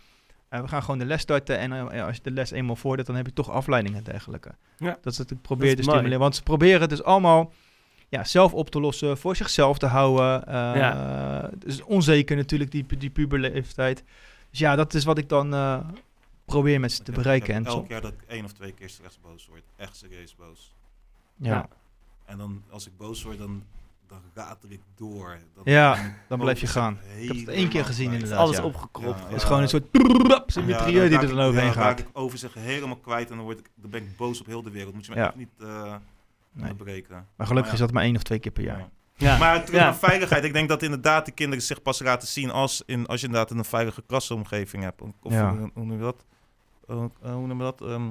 [0.48, 1.58] We gaan gewoon de les starten.
[1.58, 4.04] En eh, ja, als je de les eenmaal voordat, dan heb je toch afleidingen en
[4.04, 4.50] dergelijke.
[4.76, 4.98] Ja.
[5.02, 5.88] Dat is wat ik probeer te is mooi.
[5.88, 6.18] stimuleren.
[6.20, 7.52] Want ze proberen het dus allemaal
[8.08, 10.46] ja, zelf op te lossen, voor zichzelf te houden.
[10.46, 14.04] eh Dus onzeker natuurlijk, die, die puberleeftijd.
[14.50, 15.78] Dus ja, dat is wat ik dan eh,
[16.44, 17.48] probeer met ze te bereiken.
[17.48, 19.62] ik En elk jaar dat ik één of twee keer slechts boos word.
[19.76, 20.74] Echt serieus boos.
[21.36, 21.50] ja.
[21.50, 21.68] Ja.
[22.24, 23.62] En dan, als ik boos word, dan,
[24.08, 25.38] dan ratel ik door.
[25.54, 25.96] Dan, Ja,
[26.28, 26.98] dan blijf je gaan.
[27.18, 28.22] Ik heb het één keer gezien kwijt.
[28.22, 28.44] inderdaad.
[28.46, 28.64] Alles ja.
[28.64, 29.18] opgekropt.
[29.18, 29.86] Ja, Het is gewoon een soort
[30.46, 32.08] zo'n Ja, mitrailleur die er dan overheen ja, dan raak gaat.
[32.08, 34.62] ik over zich helemaal kwijt en dan, word ik, dan ben ik boos op heel
[34.62, 34.94] de wereld.
[34.94, 35.26] Moet je me Ja.
[35.26, 35.94] echt niet eh
[36.52, 36.70] Nee.
[36.70, 37.26] onderbreken.
[37.36, 38.78] Maar gelukkig Maar is dat maar één of twee keer per jaar.
[38.78, 38.88] Ja.
[39.16, 39.38] Ja.
[39.38, 39.84] Maar terug Ja.
[39.86, 40.44] naar veiligheid.
[40.44, 43.50] Ik denk dat inderdaad de kinderen zich pas laten zien als, in, als je inderdaad
[43.58, 45.02] een veilige klasomgeving hebt.
[45.22, 45.50] Of Ja.
[45.56, 46.24] hoe, hoe noem je dat?
[46.90, 47.80] Uh, uh, hoe noem je dat?
[47.82, 48.10] Ehm,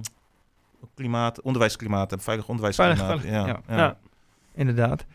[0.96, 2.98] klimaat, onderwijsklimaat en veilig onderwijsklimaat.
[2.98, 3.48] Veilig, veilig, ja.
[3.48, 3.76] ja.
[3.76, 3.84] ja.
[3.84, 3.98] Ja.
[4.54, 5.06] Inderdaad.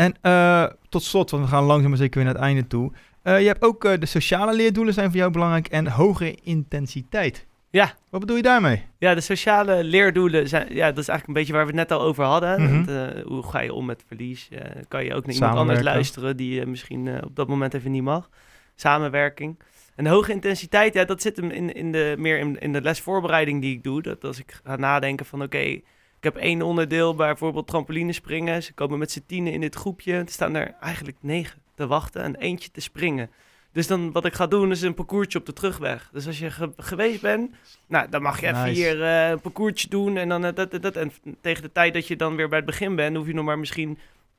[0.00, 2.92] En eh, tot slot, want we gaan langzaam maar zeker weer naar het einde toe.
[3.22, 7.46] Eh, je hebt ook eh, de sociale leerdoelen zijn voor jou belangrijk en hoge intensiteit.
[7.70, 7.94] Ja.
[8.10, 8.82] Wat bedoel je daarmee?
[8.98, 11.98] Ja, de sociale leerdoelen zijn, ja, dat is eigenlijk een beetje waar we het net
[11.98, 12.62] al over hadden.
[12.62, 13.22] Mhm.
[13.26, 14.48] Hoe ga je om met verlies?
[14.88, 18.02] Kan je ook naar iemand anders luisteren die je misschien op dat moment even niet
[18.02, 18.28] mag?
[18.74, 19.58] Samenwerking.
[19.94, 22.82] En de hoge intensiteit, ja, dat zit hem in, in de, meer in, in de
[22.82, 24.02] lesvoorbereiding die ik doe.
[24.02, 25.80] Dat als ik ga nadenken van oké,
[26.20, 28.62] ik heb één onderdeel, bijvoorbeeld trampolinespringen.
[28.62, 30.12] Ze komen met z'n tienen in dit groepje.
[30.12, 33.30] Er staan er eigenlijk negen te wachten en eentje te springen.
[33.72, 36.08] Dus dan wat ik ga doen is een parcoursje op de terugweg.
[36.12, 37.50] Dus als je ge- geweest bent,
[37.86, 38.80] nou, dan mag je even Nice.
[38.80, 40.16] hier eh, een parcoursje doen.
[40.16, 40.96] En dan eh, dat, dat, dat.
[40.96, 43.44] En tegen de tijd dat je dan weer bij het begin bent, hoef je nog
[43.44, 43.98] maar misschien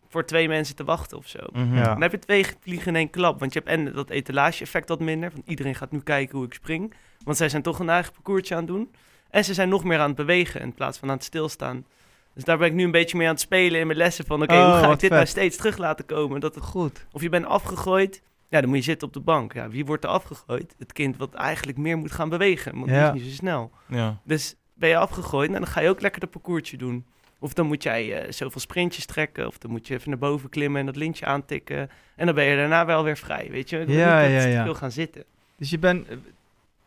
[0.10, 1.40] voor twee mensen te wachten of zo.
[1.54, 1.76] Mhm.
[1.76, 1.84] Ja.
[1.84, 3.40] Dan heb je twee vliegen in één klap.
[3.40, 5.32] Want je hebt en dat etalage-effect wat minder.
[5.34, 6.94] Want iedereen gaat nu kijken hoe ik spring.
[7.24, 8.92] Want zij zijn toch een eigen parcoursje aan het doen.
[9.32, 11.86] En ze zijn nog meer aan het bewegen in plaats van aan het stilstaan.
[12.34, 14.26] Dus daar ben ik nu een beetje mee aan het spelen in mijn lessen.
[14.26, 16.40] Van oké, Oh, hoe ga ik dit nou steeds terug laten komen?
[16.40, 17.06] Dat het, Goed.
[17.12, 19.54] of je bent afgegooid, ja, dan moet je zitten op de bank.
[19.54, 20.76] Ja, wie wordt er afgegooid?
[20.78, 22.74] Het kind wat eigenlijk meer moet gaan bewegen.
[22.76, 23.12] Want Ja.
[23.12, 23.72] die is niet zo snel.
[23.88, 24.18] Ja.
[24.24, 27.06] Dus ben je afgegooid, nou, dan ga je ook lekker de parcoursje doen.
[27.40, 29.48] Of dan moet jij eh, zoveel sprintjes trekken.
[29.48, 31.90] Of dan moet je even naar boven klimmen en dat lintje aantikken.
[32.16, 33.86] En dan ben je daarna wel weer vrij, weet je.
[33.86, 34.64] Wil Ja, niet dat ja, je te ja.
[34.64, 35.24] veel gaan zitten.
[35.58, 36.16] Dus je bent eh,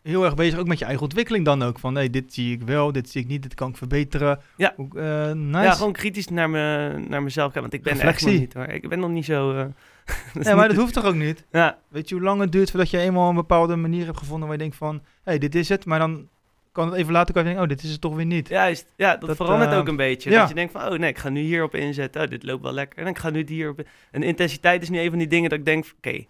[0.07, 1.79] heel erg bezig ook met je eigen ontwikkeling dan ook.
[1.79, 4.39] Van nee, dit zie ik wel, dit zie ik niet, dit kan ik verbeteren.
[4.57, 4.75] Ja.
[4.77, 5.63] Eh, nice.
[5.63, 7.61] Ja, gewoon kritisch naar, me, naar mezelf kijken.
[7.61, 8.65] Want ik ben echt nog niet hoor.
[8.67, 9.51] Ik ben nog niet zo...
[9.57, 9.65] eh,
[10.43, 11.45] Ja, maar dat hoeft toch ook niet?
[11.51, 14.47] Ja, Weet je hoe lang het duurt voordat je eenmaal een bepaalde manier hebt gevonden
[14.47, 15.85] waar je denkt van, hé, hey, dit is het.
[15.85, 16.27] Maar dan
[16.71, 18.47] kan het even later kan je denken, oh, dit is het toch weer niet.
[18.47, 18.93] juist.
[18.95, 20.29] Ja, dat, Dat, verandert eh, ook een beetje.
[20.29, 20.39] ja.
[20.39, 22.21] Dat je denkt van, oh nee, ik ga nu hierop inzetten.
[22.21, 22.99] Oh, dit loopt wel lekker.
[22.99, 23.79] En ik ga nu hierop...
[23.79, 26.25] in- En intensiteit is nu een van die dingen dat ik denk, oké,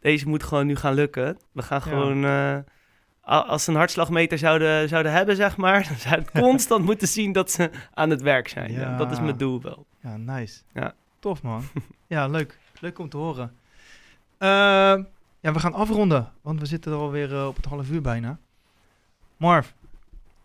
[0.00, 1.38] deze moet gewoon nu gaan lukken.
[1.52, 1.90] We gaan Ja.
[1.90, 2.24] gewoon...
[3.24, 7.32] als ze een hartslagmeter zouden, zouden hebben, zeg maar, dan zou het constant moeten zien
[7.32, 8.72] dat ze aan het werk zijn.
[8.72, 8.80] Ja.
[8.80, 9.86] Ja, dat is mijn doel wel.
[10.00, 10.60] Ja, nice.
[10.72, 10.94] Ja.
[11.18, 11.62] Tof, man.
[12.06, 12.58] ja, leuk.
[12.80, 13.52] Leuk om te horen.
[14.38, 14.48] Eh,
[15.40, 18.38] ja, we gaan afronden, want we zitten er alweer eh, op het half uur bijna.
[19.36, 19.74] Marv, zou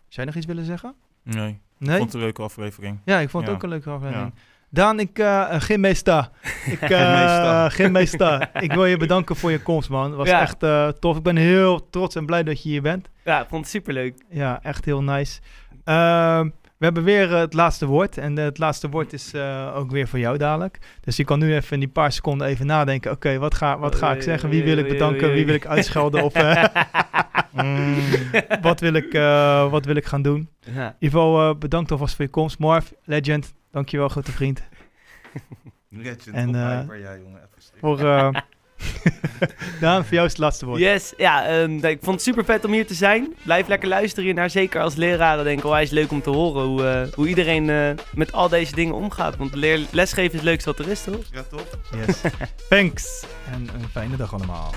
[0.08, 0.94] jij nog iets willen zeggen?
[1.22, 1.48] Nee.
[1.50, 1.96] Ik Nee?
[1.96, 2.98] vond het een leuke aflevering.
[3.04, 3.56] Ja, ik vond het Ja.
[3.56, 4.32] ook een leuke aflevering.
[4.34, 4.40] Ja.
[4.72, 6.28] Daan, ik, uh, Gymmeester.
[6.66, 7.66] Ik, eh
[8.66, 10.04] ik wil je bedanken voor je komst, man.
[10.04, 10.40] Het was Ja.
[10.40, 11.16] echt eh, tof.
[11.16, 13.08] Ik ben heel trots en blij dat je hier bent.
[13.24, 14.14] Ja, ik vond het superleuk.
[14.30, 15.40] Ja, echt heel nice.
[15.84, 16.44] Ehm,
[16.78, 18.18] we hebben weer het laatste woord.
[18.18, 19.34] En het laatste woord is
[19.74, 20.78] ook weer voor jou dadelijk.
[21.00, 23.10] Dus je kan nu even in die paar seconden even nadenken.
[23.10, 24.48] Oké, wat, ga, wat ga ik zeggen?
[24.48, 25.32] Wie wil ik bedanken?
[25.32, 26.22] Wie wil ik uitschelden?
[26.22, 26.32] Of
[27.52, 27.96] Mm.
[28.60, 29.12] wat, wil ik,
[29.70, 30.48] wat wil ik gaan doen?
[30.74, 30.96] Ja.
[30.98, 32.58] Eh, bedankt alvast voor je komst.
[32.58, 33.54] Marv, legend.
[33.70, 34.62] Dankjewel, grote vriend.
[35.88, 36.26] Legend.
[36.26, 37.48] En, eh, ja, jongen.
[37.80, 38.30] Voor, eh
[39.80, 40.80] Daan, voor jou is het laatste woord.
[40.80, 43.34] Yes, ja, ehm, ik vond het super vet om hier te zijn.
[43.44, 44.50] Blijf lekker luisteren hiernaar.
[44.50, 47.28] Zeker als leraren denk ik, oh, hij is leuk om te horen hoe, eh, hoe
[47.28, 49.36] iedereen eh, met al deze dingen omgaat.
[49.36, 51.24] Want leer, lesgeven is het leukste wat er is, toch?
[51.32, 51.66] Ja, toch?
[52.06, 52.20] Yes.
[52.68, 53.24] Thanks.
[53.52, 54.74] En een fijne dag allemaal.